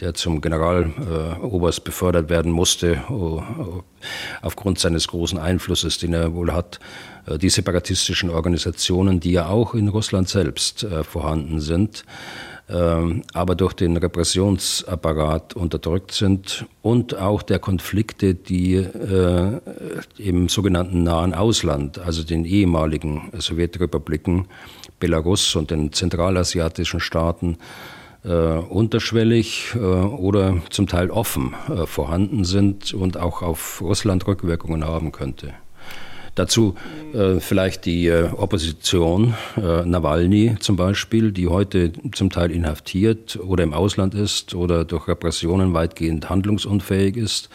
[0.00, 3.02] der zum Generaloberst befördert werden musste,
[4.42, 6.80] aufgrund seines großen Einflusses, den er wohl hat.
[7.26, 12.04] Äh, die separatistischen Organisationen, die ja auch in Russland selbst vorhanden sind,
[12.68, 19.60] ähm, aber durch den Repressionsapparat unterdrückt sind und auch der Konflikte, die äh,
[20.18, 24.46] im sogenannten Nahen Ausland, also den ehemaligen Sowjetrepubliken,
[24.98, 27.58] Belarus und den zentralasiatischen Staaten,
[28.26, 34.84] äh, unterschwellig äh, oder zum Teil offen äh, vorhanden sind und auch auf Russland Rückwirkungen
[34.84, 35.54] haben könnte.
[36.36, 36.74] Dazu
[37.14, 43.64] äh, vielleicht die äh, Opposition, äh, Nawalny zum Beispiel, die heute zum Teil inhaftiert oder
[43.64, 47.48] im Ausland ist oder durch Repressionen weitgehend handlungsunfähig ist.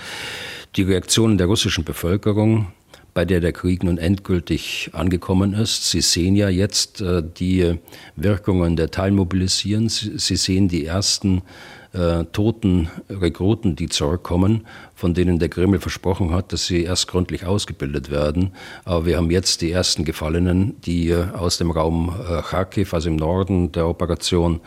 [0.76, 2.68] Die Reaktionen der russischen Bevölkerung,
[3.14, 5.90] bei der der Krieg nun endgültig angekommen ist.
[5.90, 7.80] Sie sehen ja jetzt äh, die
[8.16, 9.90] Wirkungen der Teilmobilisierung.
[9.90, 11.42] Sie, sehen die ersten
[11.94, 17.46] äh, toten Rekruten, die zurückkommen, von denen der Kreml versprochen hat, dass sie erst gründlich
[17.46, 18.54] ausgebildet werden.
[18.86, 23.10] Aber wir haben jetzt die ersten Gefallenen, die äh, aus dem Raum äh, Kharkiv, also
[23.10, 24.62] im Norden der Operation,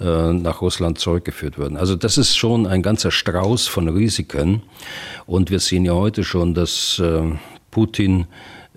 [0.00, 1.76] äh, nach Russland zurückgeführt werden.
[1.76, 4.62] Also das ist schon ein ganzer Strauß von Risiken.
[5.26, 7.22] Und wir sehen ja heute schon, dass äh,
[7.72, 8.26] Putin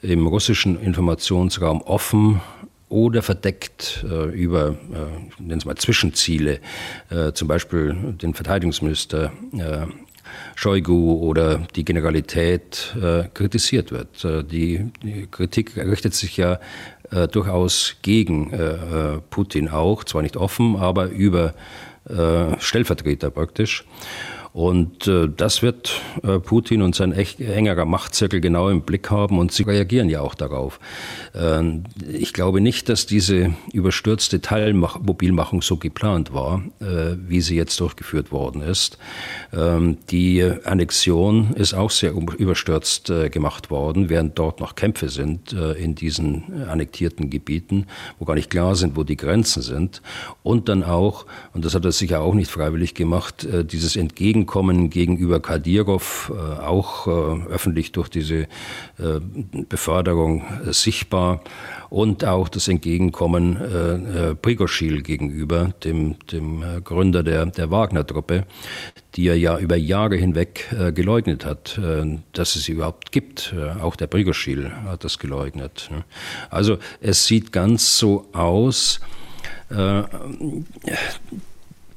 [0.02, 2.41] im russischen Informationsraum offen
[2.89, 6.60] oder verdeckt äh, über, äh, nennen wir mal Zwischenziele,
[7.12, 9.86] äh, zum Beispiel den Verteidigungsminister äh,
[10.56, 14.24] Shoigu oder die Generalität äh, kritisiert wird.
[14.24, 16.60] Äh, die, die, Kritik richtet sich ja
[17.12, 21.54] äh, durchaus gegen äh, Putin auch, zwar nicht offen, aber über
[22.60, 23.84] Stellvertreter praktisch.
[24.56, 29.51] Und äh, das wird äh, Putin und sein engerer Machtzirkel genau im Blick haben und
[29.51, 30.80] sie reagieren ja auch darauf.
[31.36, 37.78] Ähm, ich glaube nicht, dass diese überstürzte Teilmobilmachung so geplant war, äh, wie sie jetzt
[37.82, 38.97] durchgeführt worden ist.
[39.51, 45.95] Ähm, die Annexion ist auch sehr überstürzt gemacht worden, während dort noch Kämpfe sind in
[45.95, 47.88] diesen annektierten Gebieten,
[48.20, 50.01] wo gar nicht klar sind, wo die Grenzen sind.
[50.43, 54.91] Und dann auch, und das hat er sicher auch nicht freiwillig gemacht, dieses Entgegen Entgegenkommen
[54.91, 57.12] gegenüber Kadyrov, äh, auch äh,
[57.50, 59.20] öffentlich durch diese äh,
[59.70, 61.41] Beförderung sichtbar
[61.89, 63.58] und auch das Entgegenkommen
[64.41, 68.46] Prigoschil gegenüber, dem, dem Gründer der, der Wagner-Truppe,
[69.16, 71.80] die er ja über Jahre hinweg geleugnet hat,
[72.34, 73.54] dass es sie überhaupt gibt.
[73.82, 75.89] Auch der Prigoschil hat das geleugnet.
[75.91, 76.04] Ne?
[76.50, 79.00] Also es sieht ganz so aus,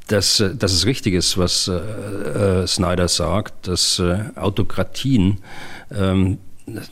[0.08, 5.38] dass, äh, dass es richtig ist, was äh, äh, Snyder sagt, dass äh, Autokratien
[5.94, 6.38] ähm,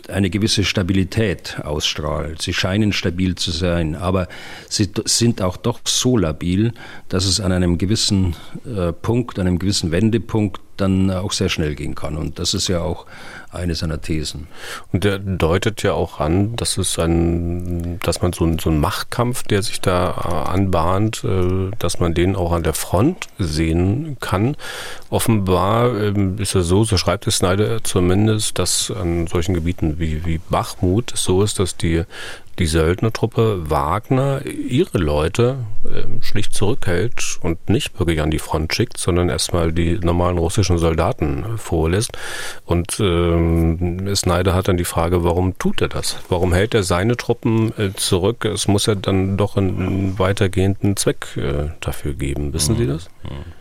[0.08, 2.40] eine gewisse Stabilität ausstrahlt.
[2.40, 4.28] Sie scheinen stabil zu sein, aber
[4.68, 6.72] sie sind auch doch so labil,
[7.08, 11.94] dass es an einem gewissen äh, Punkt, einem gewissen Wendepunkt dann auch sehr schnell gehen
[11.94, 12.16] kann.
[12.16, 13.06] Und das ist ja auch
[13.56, 14.46] eine seiner Thesen.
[14.92, 18.80] Und der deutet ja auch an, dass es ein, dass man so, ein, so einen
[18.80, 24.16] Machtkampf, der sich da äh, anbahnt, äh, dass man den auch an der Front sehen
[24.20, 24.56] kann.
[25.10, 30.24] Offenbar ähm, ist es so, so schreibt es Snyder zumindest, dass an solchen Gebieten wie,
[30.24, 32.04] wie Bachmut es so ist, dass die
[32.58, 38.98] die Söldnertruppe Wagner ihre Leute äh, schlicht zurückhält und nicht wirklich an die Front schickt,
[38.98, 42.12] sondern erstmal die normalen russischen Soldaten äh, vorlässt.
[42.64, 46.16] Und ähm, Snyder hat dann die Frage, warum tut er das?
[46.28, 48.44] Warum hält er seine Truppen äh, zurück?
[48.44, 52.52] Es muss ja dann doch einen weitergehenden Zweck äh, dafür geben.
[52.52, 52.78] Wissen mhm.
[52.78, 53.08] Sie das?
[53.22, 53.52] Mhm.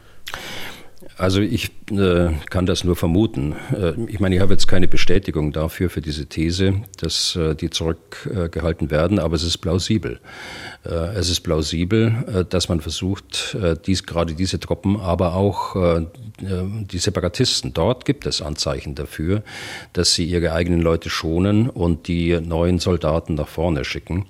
[1.17, 3.55] Also ich äh, kann das nur vermuten.
[3.73, 7.69] Äh, ich meine, ich habe jetzt keine Bestätigung dafür, für diese These, dass äh, die
[7.69, 10.19] zurückgehalten werden, aber es ist plausibel.
[10.83, 15.75] Äh, es ist plausibel, äh, dass man versucht, äh, dies, gerade diese Truppen, aber auch
[16.37, 19.41] die Separatisten, dort gibt es Anzeichen dafür,
[19.93, 24.25] dass sie ihre eigenen Leute schonen und die neuen Soldaten nach vorne schicken.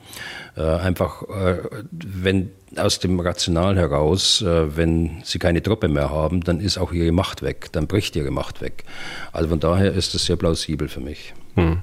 [0.56, 1.24] Einfach,
[1.92, 6.92] wenn aus dem Rational heraus, äh, wenn sie keine Truppe mehr haben, dann ist auch
[6.92, 8.84] ihre Macht weg, dann bricht ihre Macht weg.
[9.32, 11.34] Also von daher ist es sehr plausibel für mich.
[11.56, 11.82] Hm.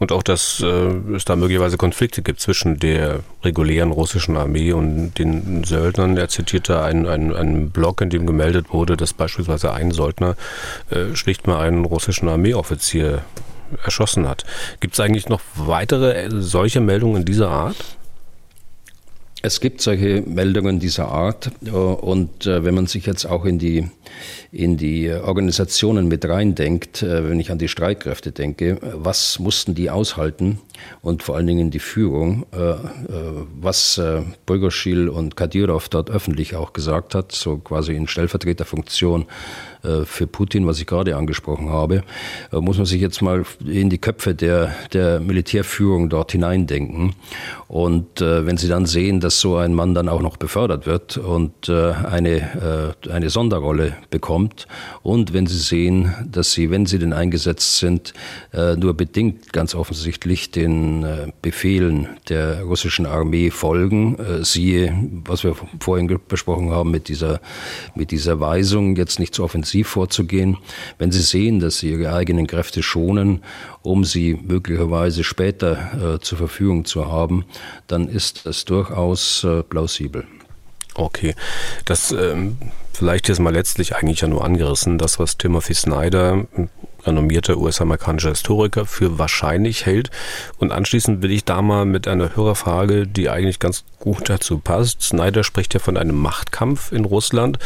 [0.00, 0.66] Und auch, dass äh,
[1.14, 6.16] es da möglicherweise Konflikte gibt zwischen der regulären russischen Armee und den Söldnern.
[6.16, 10.36] Er zitierte einen, einen, einen Blog, in dem gemeldet wurde, dass beispielsweise ein Söldner
[10.88, 13.22] äh, schlicht mal einen russischen Armeeoffizier
[13.84, 14.46] erschossen hat.
[14.80, 17.76] Gibt es eigentlich noch weitere äh, solche Meldungen dieser Art?
[19.42, 23.58] Es gibt solche Meldungen dieser Art äh, und äh, wenn man sich jetzt auch in
[23.58, 23.88] die,
[24.52, 29.90] in die Organisationen mit reindenkt, äh, wenn ich an die Streitkräfte denke, was mussten die
[29.90, 30.58] aushalten
[31.02, 32.46] und vor allen Dingen die Führung,
[33.60, 34.00] was
[34.46, 39.26] Bulgoschil und Kadyrov dort öffentlich auch gesagt hat, so quasi in Stellvertreterfunktion
[40.04, 42.02] für Putin, was ich gerade angesprochen habe,
[42.50, 47.14] muss man sich jetzt mal in die Köpfe der, der Militärführung dort hineindenken
[47.68, 51.68] und wenn sie dann sehen, dass so ein Mann dann auch noch befördert wird und
[51.68, 54.39] äh, eine, äh, eine Sonderrolle bekommt.
[55.02, 58.14] Und wenn Sie sehen, dass Sie, wenn Sie denn eingesetzt sind,
[58.52, 66.18] äh, nur bedingt ganz offensichtlich den Befehlen der russischen Armee folgen, siehe, was wir vorhin
[66.28, 67.40] besprochen haben mit dieser,
[67.94, 70.56] mit dieser Weisung, jetzt nicht so offensiv vorzugehen.
[70.98, 73.42] Wenn Sie sehen, dass Sie Ihre eigenen Kräfte schonen,
[73.82, 77.44] um sie möglicherweise später zur Verfügung zu haben,
[77.86, 80.24] dann ist das durchaus äh, plausibel.
[80.94, 81.34] Okay,
[81.84, 82.58] das ähm,
[82.92, 86.46] vielleicht jetzt mal letztlich eigentlich ja nur angerissen, das was Timothy Snyder,
[87.04, 90.10] renommierter US-amerikanischer Historiker, für wahrscheinlich hält.
[90.58, 95.02] Und anschließend will ich da mal mit einer Hörerfrage, die eigentlich ganz gut dazu passt.
[95.02, 97.58] Snyder spricht ja von einem Machtkampf in Russland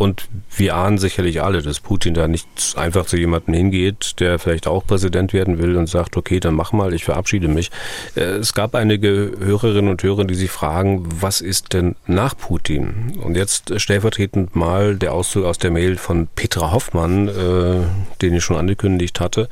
[0.00, 4.66] und wir ahnen sicherlich alle, dass Putin da nicht einfach zu jemandem hingeht, der vielleicht
[4.66, 7.70] auch Präsident werden will und sagt, okay, dann mach mal, ich verabschiede mich.
[8.14, 13.18] Äh, es gab einige Hörerinnen und Hörer, die sich fragen, was ist denn nach Putin?
[13.22, 17.82] Und jetzt stellvertretend mal der Auszug aus der Mail von Petra Hoffmann, äh,
[18.22, 19.50] den ich schon angekündigt hatte.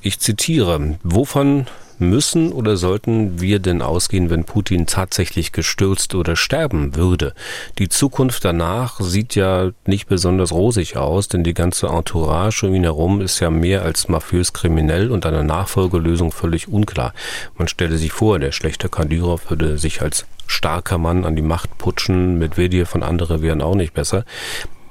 [0.00, 1.66] Ich zitiere, wovon
[1.98, 7.34] müssen oder sollten wir denn ausgehen, wenn Putin tatsächlich gestürzt oder sterben würde?
[7.78, 12.84] Die Zukunft danach sieht ja nicht besonders rosig aus, denn die ganze Entourage um ihn
[12.84, 17.12] herum ist ja mehr als mafiös kriminell und eine Nachfolgelösung völlig unklar.
[17.56, 21.76] Man stelle sich vor, der schlechte Kadyrov würde sich als starker Mann an die Macht
[21.78, 24.24] putschen, Medvedev von andere wären auch nicht besser.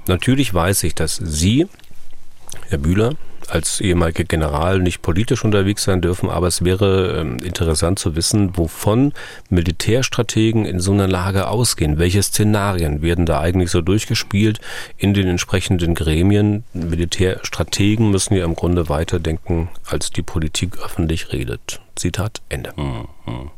[0.08, 1.68] Natürlich weiß ich, dass Sie,
[2.70, 3.14] Herr Bühler,
[3.50, 8.58] als ehemaliger General nicht politisch unterwegs sein dürfen, aber es wäre ähm, interessant zu wissen,
[8.58, 9.14] wovon
[9.50, 11.98] Militärstrategen in so einer Lage ausgehen.
[11.98, 14.60] Welche Szenarien werden da eigentlich so durchgespielt
[14.98, 16.64] in den entsprechenden Gremien?
[16.74, 21.82] Militärstrategen müssen ja im Grunde weiterdenken, als die Politik öffentlich redet.
[21.96, 22.74] Zitat Ende.
[22.76, 23.52] Mhm.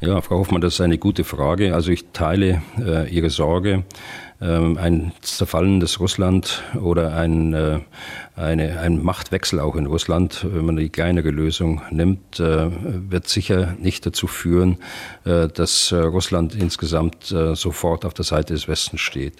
[0.00, 1.74] Ja, Frau Hoffmann, das ist eine gute Frage.
[1.74, 3.84] Also ich teile äh, Ihre Sorge.
[4.40, 7.80] Ähm, ein zerfallendes Russland oder ein, äh,
[8.38, 12.70] eine, ein Machtwechsel auch in Russland, wenn man die kleinere Lösung nimmt, äh,
[13.10, 14.78] wird sicher nicht dazu führen,
[15.24, 19.34] äh, dass Russland insgesamt sofort auf der Seite des Westens steht.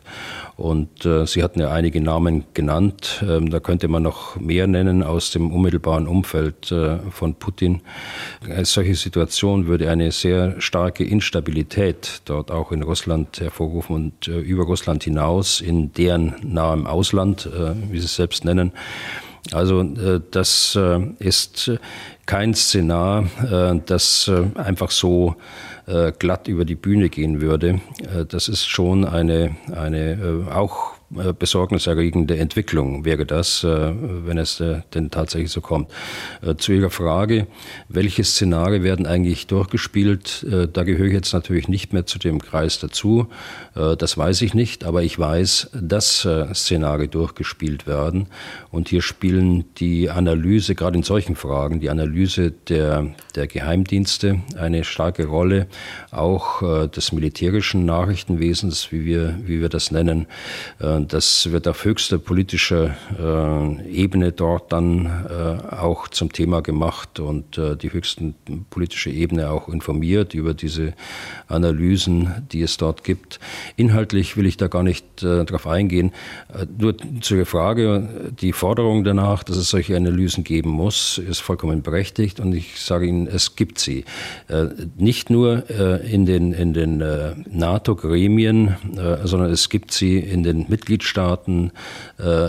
[0.57, 3.25] Und Sie hatten ja einige Namen genannt.
[3.27, 6.75] Ähm, da könnte man noch mehr nennen aus dem unmittelbaren Umfeld
[7.11, 7.81] von Putin.
[8.45, 14.65] Eine solche Situation würde eine sehr starke Instabilität dort auch in Russland hervorrufen und über
[14.65, 18.73] Russland hinaus in deren nahem Ausland, äh, wie sie es selbst nennen.
[19.53, 21.71] Also äh, das äh, ist
[22.27, 23.25] kein Szenar,
[23.87, 25.37] das einfach so
[26.19, 27.81] glatt über die Bühne gehen würde.
[28.29, 33.93] Das ist schon eine, eine auch äh, besorgniserregende Entwicklung wäre das, äh,
[34.27, 35.91] wenn es äh, denn tatsächlich so kommt.
[36.59, 37.47] Zu Ihrer Frage,
[37.89, 40.47] welche Szenarien werden eigentlich durchgespielt?
[40.73, 43.29] Da gehöre ich jetzt natürlich nicht mehr zu dem Kreis dazu.
[43.75, 48.29] Das weiß ich nicht, aber ich weiß, dass Szenarien durchgespielt werden.
[48.71, 54.85] Und hier spielen die Analyse, gerade in solchen Fragen, die Analyse der, der Geheimdienste eine
[54.85, 55.67] starke Rolle,
[56.11, 60.27] auch des militärischen Nachrichtenwesens, wie wir, wie wir das nennen
[61.07, 67.59] das wird auf höchster politischer äh, Ebene dort dann äh, auch zum Thema gemacht und
[67.59, 68.35] äh, die höchste
[68.71, 70.95] politische Ebene auch informiert über diese
[71.49, 73.41] Analysen, die es dort gibt.
[73.77, 76.13] Inhaltlich will ich da gar nicht darauf eingehen.
[76.79, 81.83] Nur zu Ihrer Frage, die Forderung danach, dass es solche Analysen geben muss, ist vollkommen
[81.83, 84.05] berechtigt und ich sage Ihnen, es gibt sie.
[84.97, 85.69] Nicht nur
[86.03, 86.99] in den, in den
[87.51, 88.77] NATO-Gremien,
[89.25, 90.88] sondern es gibt sie in den Mitgliedstaaten,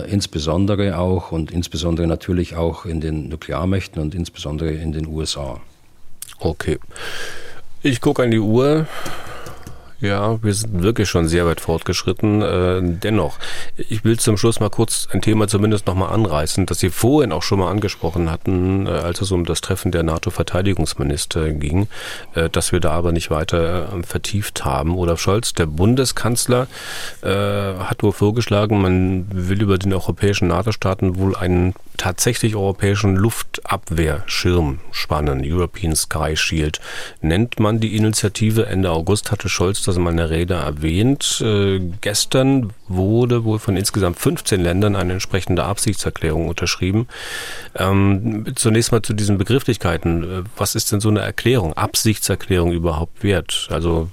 [0.08, 5.60] insbesondere auch und insbesondere natürlich auch in den Nuklearmächten und insbesondere in den USA.
[6.38, 6.78] Okay.
[7.82, 8.86] Ich gucke an die Uhr.
[10.00, 12.40] Ja, wir sind wirklich schon sehr weit fortgeschritten.
[12.40, 13.38] Äh, dennoch,
[13.76, 17.42] ich will zum Schluss mal kurz ein Thema zumindest nochmal anreißen, das Sie vorhin auch
[17.42, 21.86] schon mal angesprochen hatten, äh, als es um das Treffen der NATO-Verteidigungsminister ging,
[22.34, 24.96] äh, dass wir da aber nicht weiter äh, vertieft haben.
[24.96, 26.66] Olaf Scholz, der Bundeskanzler,
[27.20, 34.80] äh, hat wohl vorgeschlagen, man will über den europäischen NATO-Staaten wohl einen tatsächlich europäischen Luftabwehrschirm
[34.92, 36.80] spannen, European Sky Shield,
[37.20, 38.64] nennt man die Initiative.
[38.64, 41.42] Ende August hatte Scholz das in meiner Rede erwähnt.
[41.44, 47.08] Äh, gestern wurde wohl von insgesamt 15 Ländern eine entsprechende Absichtserklärung unterschrieben.
[47.76, 50.22] Ähm, zunächst mal zu diesen Begrifflichkeiten.
[50.22, 53.68] Äh, was ist denn so eine Erklärung, Absichtserklärung überhaupt wert?
[53.70, 54.08] Also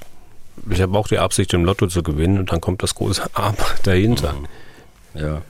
[0.70, 3.66] ich habe auch die Absicht, im Lotto zu gewinnen und dann kommt das große Aber
[3.84, 4.34] dahinter.
[4.34, 4.48] Mhm.
[5.14, 5.42] Ja.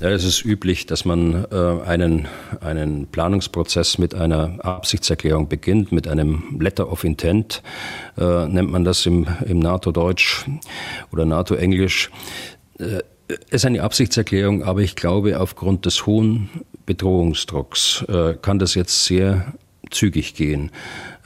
[0.00, 2.26] ja, es ist üblich, dass man äh, einen,
[2.60, 7.62] einen Planungsprozess mit einer Absichtserklärung beginnt, mit einem Letter of Intent,
[8.16, 10.46] äh, nennt man das im, im NATO-Deutsch
[11.12, 12.10] oder NATO-Englisch.
[12.78, 16.50] Äh, es ist eine Absichtserklärung, aber ich glaube, aufgrund des hohen
[16.86, 19.54] Bedrohungsdrucks äh, kann das jetzt sehr
[19.90, 20.70] zügig gehen.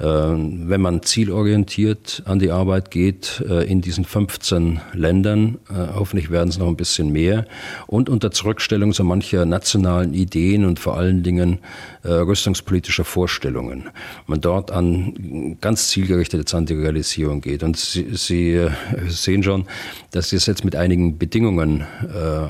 [0.01, 6.31] Ähm, wenn man zielorientiert an die Arbeit geht, äh, in diesen 15 Ländern, äh, hoffentlich
[6.31, 7.47] werden es noch ein bisschen mehr,
[7.89, 11.59] und unter Zurückstellung so mancher nationalen Ideen und vor allen Dingen
[12.05, 13.91] äh, rüstungspolitischer Vorstellungen,
[14.29, 17.65] man dort an ganz zielgerichtete Antirealisierung geht.
[17.65, 18.69] Und Sie, Sie
[19.09, 19.67] sehen schon,
[20.13, 21.85] dass ich das jetzt mit einigen Bedingungen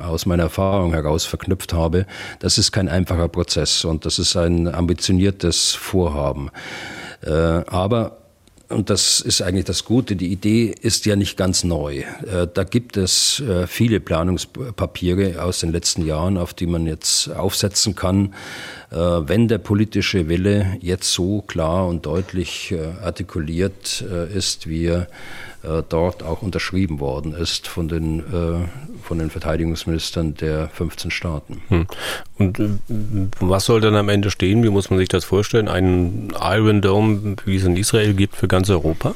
[0.06, 2.06] aus meiner Erfahrung heraus verknüpft habe.
[2.40, 6.50] Das ist kein einfacher Prozess und das ist ein ambitioniertes Vorhaben.
[7.22, 8.18] Äh, aber
[8.68, 10.14] und das ist eigentlich das Gute.
[10.14, 12.00] Die Idee ist ja nicht ganz neu.
[12.00, 17.30] Äh, da gibt es äh, viele Planungspapiere aus den letzten Jahren, auf die man jetzt
[17.30, 18.34] aufsetzen kann.
[18.90, 25.57] Wenn der politische Wille jetzt so klar und deutlich artikuliert ist, wie er äh,
[25.88, 28.68] dort auch unterschrieben worden ist von den, äh,
[29.02, 31.62] von den Verteidigungsministern der 15 Staaten.
[31.68, 31.86] Hm.
[32.38, 32.68] Und äh,
[33.40, 34.62] was soll dann am Ende stehen?
[34.62, 35.68] Wie muss man sich das vorstellen?
[35.68, 39.14] Ein Iron Dome, wie es in Israel gibt, für ganz Europa?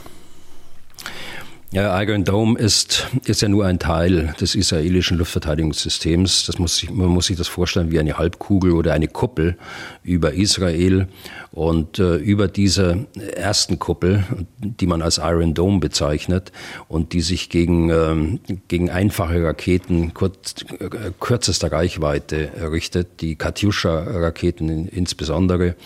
[1.73, 6.45] Ja, Iron Dome ist, ist ja nur ein Teil des israelischen Luftverteidigungssystems.
[6.45, 9.57] Das muss sich, man muss sich das vorstellen wie eine Halbkugel oder eine Kuppel
[10.03, 11.09] über Israel.
[11.51, 13.07] Und äh, über diese
[13.37, 14.23] ersten Kuppel,
[14.59, 16.53] die man als Iron Dome bezeichnet
[16.89, 24.89] und die sich gegen, ähm, gegen einfache Raketen kurz, äh, kürzester Reichweite richtet, die Katyusha-Raketen
[24.89, 25.77] insbesondere,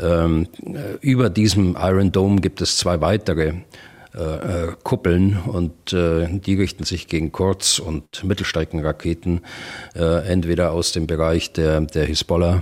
[0.00, 0.46] ähm,
[1.00, 3.54] über diesem Iron Dome gibt es zwei weitere
[4.16, 9.42] äh, Kuppeln und äh, die richten sich gegen Kurz- und Mittelstreckenraketen,
[9.94, 12.60] äh, entweder aus dem Bereich der, der Hisbollah äh,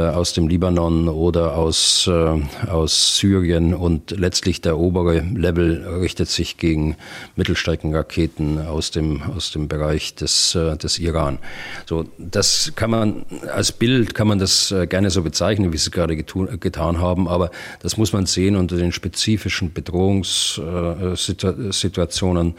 [0.00, 6.58] aus dem Libanon oder aus, äh, aus Syrien und letztlich der obere Level richtet sich
[6.58, 6.96] gegen
[7.36, 11.38] Mittelstreckenraketen aus dem, aus dem Bereich des, äh, des Iran.
[11.86, 16.16] So, das kann man als Bild kann man das gerne so bezeichnen, wie Sie gerade
[16.16, 22.54] getan haben, aber das muss man sehen unter den spezifischen Bedrohungssituationen,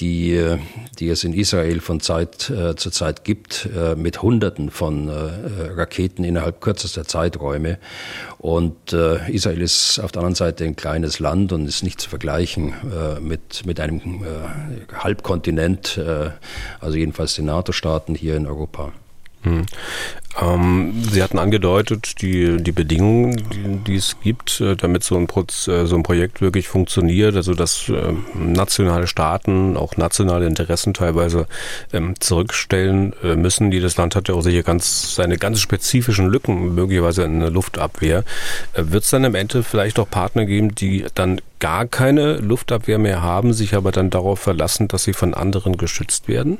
[0.00, 0.56] die,
[0.98, 6.60] die es in Israel von Zeit zu Zeit gibt, mit Hunderten von Raketen innerhalb innerhalb
[6.60, 7.78] kürzester Zeiträume.
[8.38, 12.08] Und äh, Israel ist auf der anderen Seite ein kleines Land und ist nicht zu
[12.08, 16.30] vergleichen äh, mit, mit einem äh, Halbkontinent, äh,
[16.80, 18.92] also jedenfalls den NATO-Staaten hier in Europa.
[19.46, 19.64] Hm.
[20.42, 25.28] Ähm, Sie hatten angedeutet, die, die Bedingungen, die, die es gibt, äh, damit so ein,
[25.28, 30.94] Proz, äh, so ein Projekt wirklich funktioniert, also dass äh, nationale Staaten auch nationale Interessen
[30.94, 31.46] teilweise
[31.92, 33.70] ähm, zurückstellen äh, müssen.
[33.70, 38.24] Jedes Land hat ja auch sicher ganz seine ganz spezifischen Lücken, möglicherweise in der Luftabwehr.
[38.74, 42.98] Äh, Wird es dann am Ende vielleicht auch Partner geben, die dann gar keine Luftabwehr
[42.98, 46.58] mehr haben, sich aber dann darauf verlassen, dass sie von anderen geschützt werden?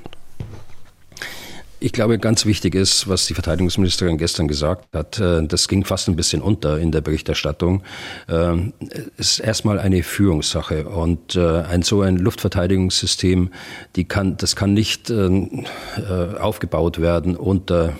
[1.78, 6.08] Ich glaube, ganz wichtig ist, was die Verteidigungsministerin gestern gesagt hat, äh, das ging fast
[6.08, 7.82] ein bisschen unter in der Berichterstattung,
[8.30, 8.72] ähm,
[9.18, 13.50] ist erstmal eine Führungssache und äh, ein so ein Luftverteidigungssystem,
[13.94, 15.66] die kann, das kann nicht ähm,
[15.98, 17.92] äh, aufgebaut werden unter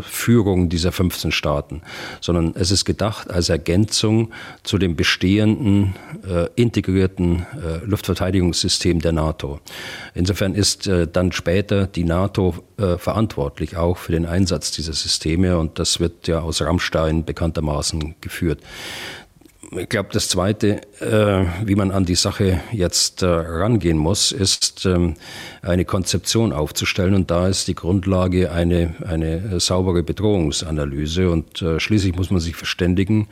[0.00, 1.82] Führung dieser 15 Staaten,
[2.20, 5.94] sondern es ist gedacht als Ergänzung zu dem bestehenden
[6.56, 7.46] integrierten
[7.84, 9.60] Luftverteidigungssystem der NATO.
[10.14, 15.78] Insofern ist dann später die NATO äh, verantwortlich auch für den Einsatz dieser Systeme und
[15.78, 18.60] das wird ja aus Rammstein bekanntermaßen geführt.
[19.74, 24.84] Ich glaube, das Zweite, äh, wie man an die Sache jetzt äh, rangehen muss, ist
[24.84, 25.14] ähm,
[25.62, 27.14] eine Konzeption aufzustellen.
[27.14, 31.30] Und da ist die Grundlage eine, eine saubere Bedrohungsanalyse.
[31.30, 33.28] Und äh, schließlich muss man sich verständigen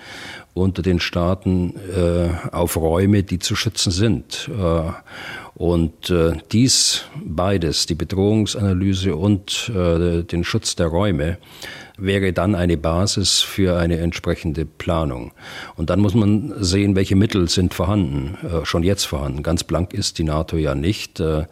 [0.55, 4.51] unter den Staaten äh, auf Räume, die zu schützen sind.
[5.55, 11.39] Und äh, dies beides, die Bedrohungsanalyse und äh, den Schutz der Räume,
[12.01, 15.33] wäre dann eine Basis für eine entsprechende Planung.
[15.77, 19.43] Und dann muss man sehen, welche Mittel sind vorhanden, äh, schon jetzt vorhanden.
[19.43, 21.21] Ganz blank ist die NATO ja nicht.
[21.21, 21.47] Äh,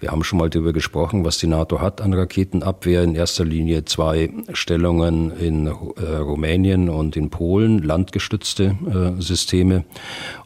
[0.00, 3.02] wir haben schon mal darüber gesprochen, was die NATO hat an Raketenabwehr.
[3.02, 5.70] In erster Linie zwei Stellungen in äh,
[6.16, 8.76] Rumänien und in Polen, landgestützte
[9.18, 9.84] äh, Systeme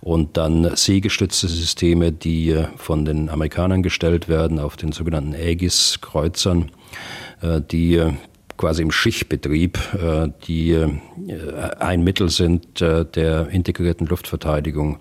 [0.00, 6.70] und dann seegestützte Systeme, die äh, von den Amerikanern gestellt werden auf den sogenannten Aegis-Kreuzern
[7.42, 8.00] äh, die
[8.62, 10.88] quasi im Schichtbetrieb, äh, die äh,
[11.80, 14.98] ein Mittel sind äh, der integrierten Luftverteidigung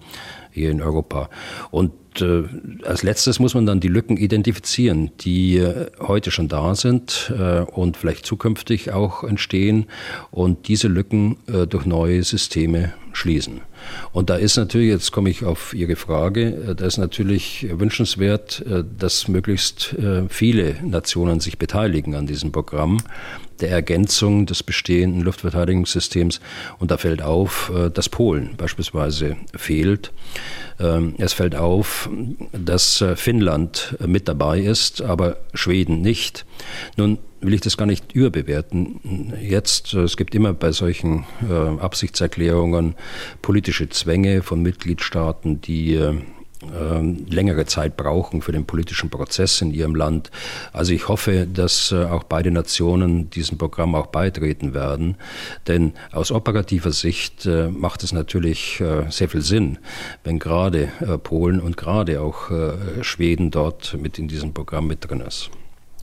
[0.49, 1.29] hier in Europa.
[1.69, 1.91] Und
[2.83, 5.65] als letztes muss man dann die Lücken identifizieren, die
[6.01, 7.33] heute schon da sind
[7.71, 9.85] und vielleicht zukünftig auch entstehen
[10.29, 11.37] und diese Lücken
[11.69, 13.61] durch neue Systeme schließen.
[14.11, 18.63] Und da ist natürlich, jetzt komme ich auf Ihre Frage, äh, da ist natürlich wünschenswert,
[18.65, 19.95] äh, dass möglichst
[20.29, 22.99] viele Nationen sich beteiligen an diesem Programm
[23.59, 26.39] der Ergänzung des bestehenden Luftverteidigungssystems.
[26.79, 30.11] Und da fällt auf, dass Polen beispielsweise fehlt.
[30.81, 32.09] Ähm, es fällt auf,
[32.51, 36.45] dass äh, Finnland äh, mit dabei ist, aber Schweden nicht.
[36.97, 39.33] Nun will ich das gar nicht überbewerten.
[39.41, 41.25] Jetzt, äh, es gibt immer bei solchen
[41.79, 42.95] Absichtserklärungen
[43.41, 45.99] politische Zwänge von Mitgliedstaaten, die
[46.63, 50.29] ähm, längere Zeit brauchen für den politischen Prozess in ihrem Land.
[50.73, 55.17] Also ich hoffe, dass äh, auch beide Nationen diesem Programm auch beitreten werden,
[55.67, 59.79] denn aus operativer Sicht äh, macht es natürlich äh, sehr viel Sinn,
[60.23, 60.89] wenn gerade
[61.23, 62.51] Polen und gerade auch
[63.01, 65.49] Schweden dort mit in diesem Programm mit drin ist.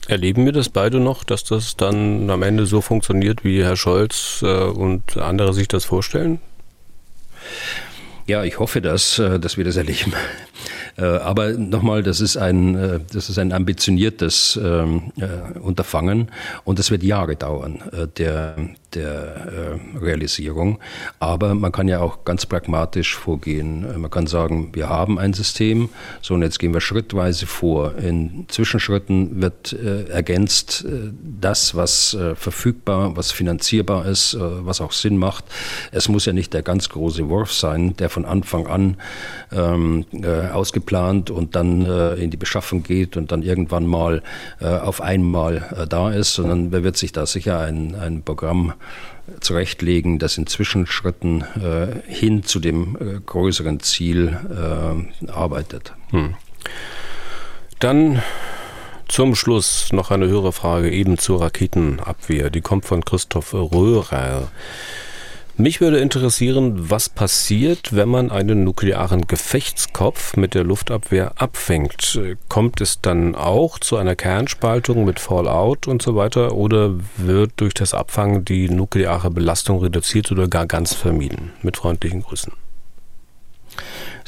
[0.07, 4.41] Erleben wir das beide noch, dass das dann am Ende so funktioniert, wie Herr Scholz
[4.41, 6.39] und andere sich das vorstellen?
[8.29, 10.13] Ja, ich hoffe, dass, äh, dass wir das erleben.
[10.97, 15.11] Äh, aber nochmal, das ist ein, äh, das ist ein ambitioniertes ähm,
[15.61, 16.29] Unterfangen
[16.63, 17.81] und es wird Jahre dauern,
[18.17, 18.55] der,
[18.95, 20.79] der Realisierung.
[21.19, 23.99] Aber man kann ja auch ganz pragmatisch vorgehen.
[23.99, 25.89] Man kann sagen, wir haben ein System,
[26.21, 27.97] so und jetzt gehen wir schrittweise vor.
[27.97, 30.85] In Zwischenschritten wird ergänzt
[31.21, 35.45] das, was verfügbar, was finanzierbar ist, was auch Sinn macht.
[35.91, 38.97] Es muss ja nicht der ganz große Wurf sein, der von Anfang an
[39.51, 44.21] ähm, äh, ausgeplant und dann äh, in die Beschaffung geht und dann irgendwann mal
[44.59, 48.73] äh, auf einmal äh, da ist, sondern wer wird sich da sicher ein, ein Programm
[49.39, 54.37] zurechtlegen, das in Zwischenschritten äh, hin zu dem äh, größeren Ziel
[55.27, 55.93] arbeitet.
[56.09, 56.35] Hm.
[57.79, 58.21] Dann
[59.07, 62.49] zum Schluss noch eine höhere Frage eben zur Raketenabwehr.
[62.49, 64.49] Die kommt von Christoph Röhrer.
[65.61, 72.17] Mich würde interessieren, was passiert, wenn man einen nuklearen Gefechtskopf mit der Luftabwehr abfängt.
[72.47, 77.73] Kommt es dann auch zu einer Kernspaltung mit Fallout und so weiter oder wird durch
[77.73, 81.51] das Abfangen die nukleare Belastung reduziert oder gar ganz vermieden?
[81.61, 82.53] Mit freundlichen Grüßen.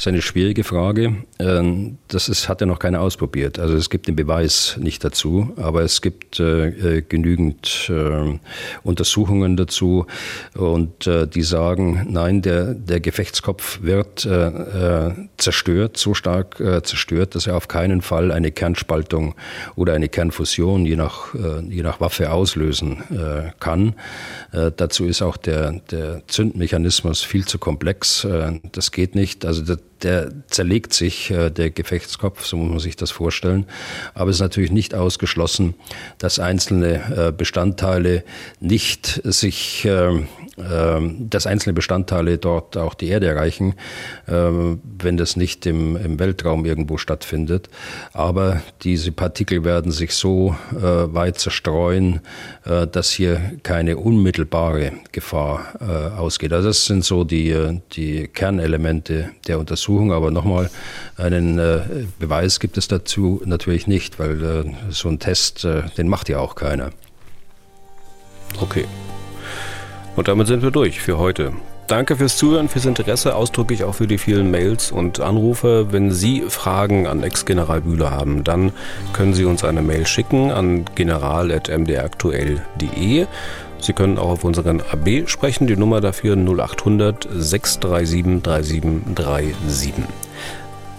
[0.01, 1.15] Das ist eine schwierige Frage.
[1.37, 3.59] Ähm, das ist, hat ja noch keiner ausprobiert.
[3.59, 8.39] Also es gibt den Beweis nicht dazu, aber es gibt äh, äh genügend äh,
[8.81, 10.07] Untersuchungen dazu
[10.55, 14.27] und äh, die sagen, nein, der, der Gefechtskopf wird
[15.37, 19.35] zerstört, so stark zerstört, dass er auf keinen Fall eine Kernspaltung
[19.75, 21.35] oder eine Kernfusion je nach,
[21.69, 23.03] je nach Waffe auslösen
[23.59, 23.95] kann.
[24.51, 28.27] dazu ist auch der, der Zündmechanismus viel zu komplex.
[28.71, 29.45] das geht nicht.
[29.45, 33.65] Also der, der zerlegt sich, äh, der Gefechtskopf, so muss man sich das vorstellen.
[34.13, 35.75] Aber es ist natürlich nicht ausgeschlossen,
[36.17, 38.23] dass einzelne äh, Bestandteile
[38.59, 40.27] nicht sich, ähm,
[41.29, 43.75] dass einzelne Bestandteile dort auch die Erde erreichen,
[44.27, 47.69] ähm, wenn das nicht im, im Weltraum irgendwo stattfindet.
[48.13, 52.21] Aber diese Partikel werden sich so äh, weit zerstreuen,
[52.63, 56.53] dass hier keine unmittelbare Gefahr ausgeht.
[56.53, 59.90] Also das sind so die, die Kernelemente der Untersuchung.
[59.91, 60.69] Untersuchung, aber nochmal
[61.17, 61.81] einen äh,
[62.19, 66.39] Beweis gibt es dazu natürlich nicht, weil äh, so ein Test, äh, den macht ja
[66.39, 66.91] auch keiner.
[68.59, 68.85] Okay.
[70.15, 71.53] Und damit sind wir durch für heute.
[71.87, 75.87] Danke fürs Zuhören, fürs Interesse, ausdrücklich auch für die vielen Mails und Anrufe.
[75.91, 78.71] Wenn Sie Fragen an Ex-General Bühler haben, dann
[79.11, 83.27] können Sie uns eine Mail schicken an general.mdraktuell.de.
[83.81, 89.93] Sie können auch auf unseren AB sprechen, die Nummer dafür 0800 637 3737.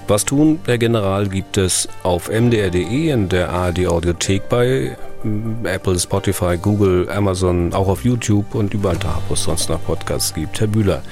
[0.09, 5.99] Was tun, Herr General, gibt es auf mdr.de in der ARD Audiothek bei mm, Apple,
[5.99, 10.61] Spotify, Google, Amazon, auch auf YouTube und überall da, wo es sonst noch Podcasts gibt.
[10.61, 11.03] Herr Bühler,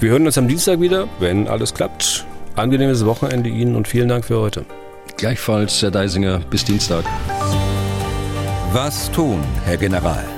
[0.00, 2.24] wir hören uns am Dienstag wieder, wenn alles klappt.
[2.56, 4.64] Angenehmes Wochenende Ihnen und vielen Dank für heute.
[5.18, 7.04] Gleichfalls, Herr Deisinger, bis Dienstag.
[8.72, 10.37] Was tun, Herr General?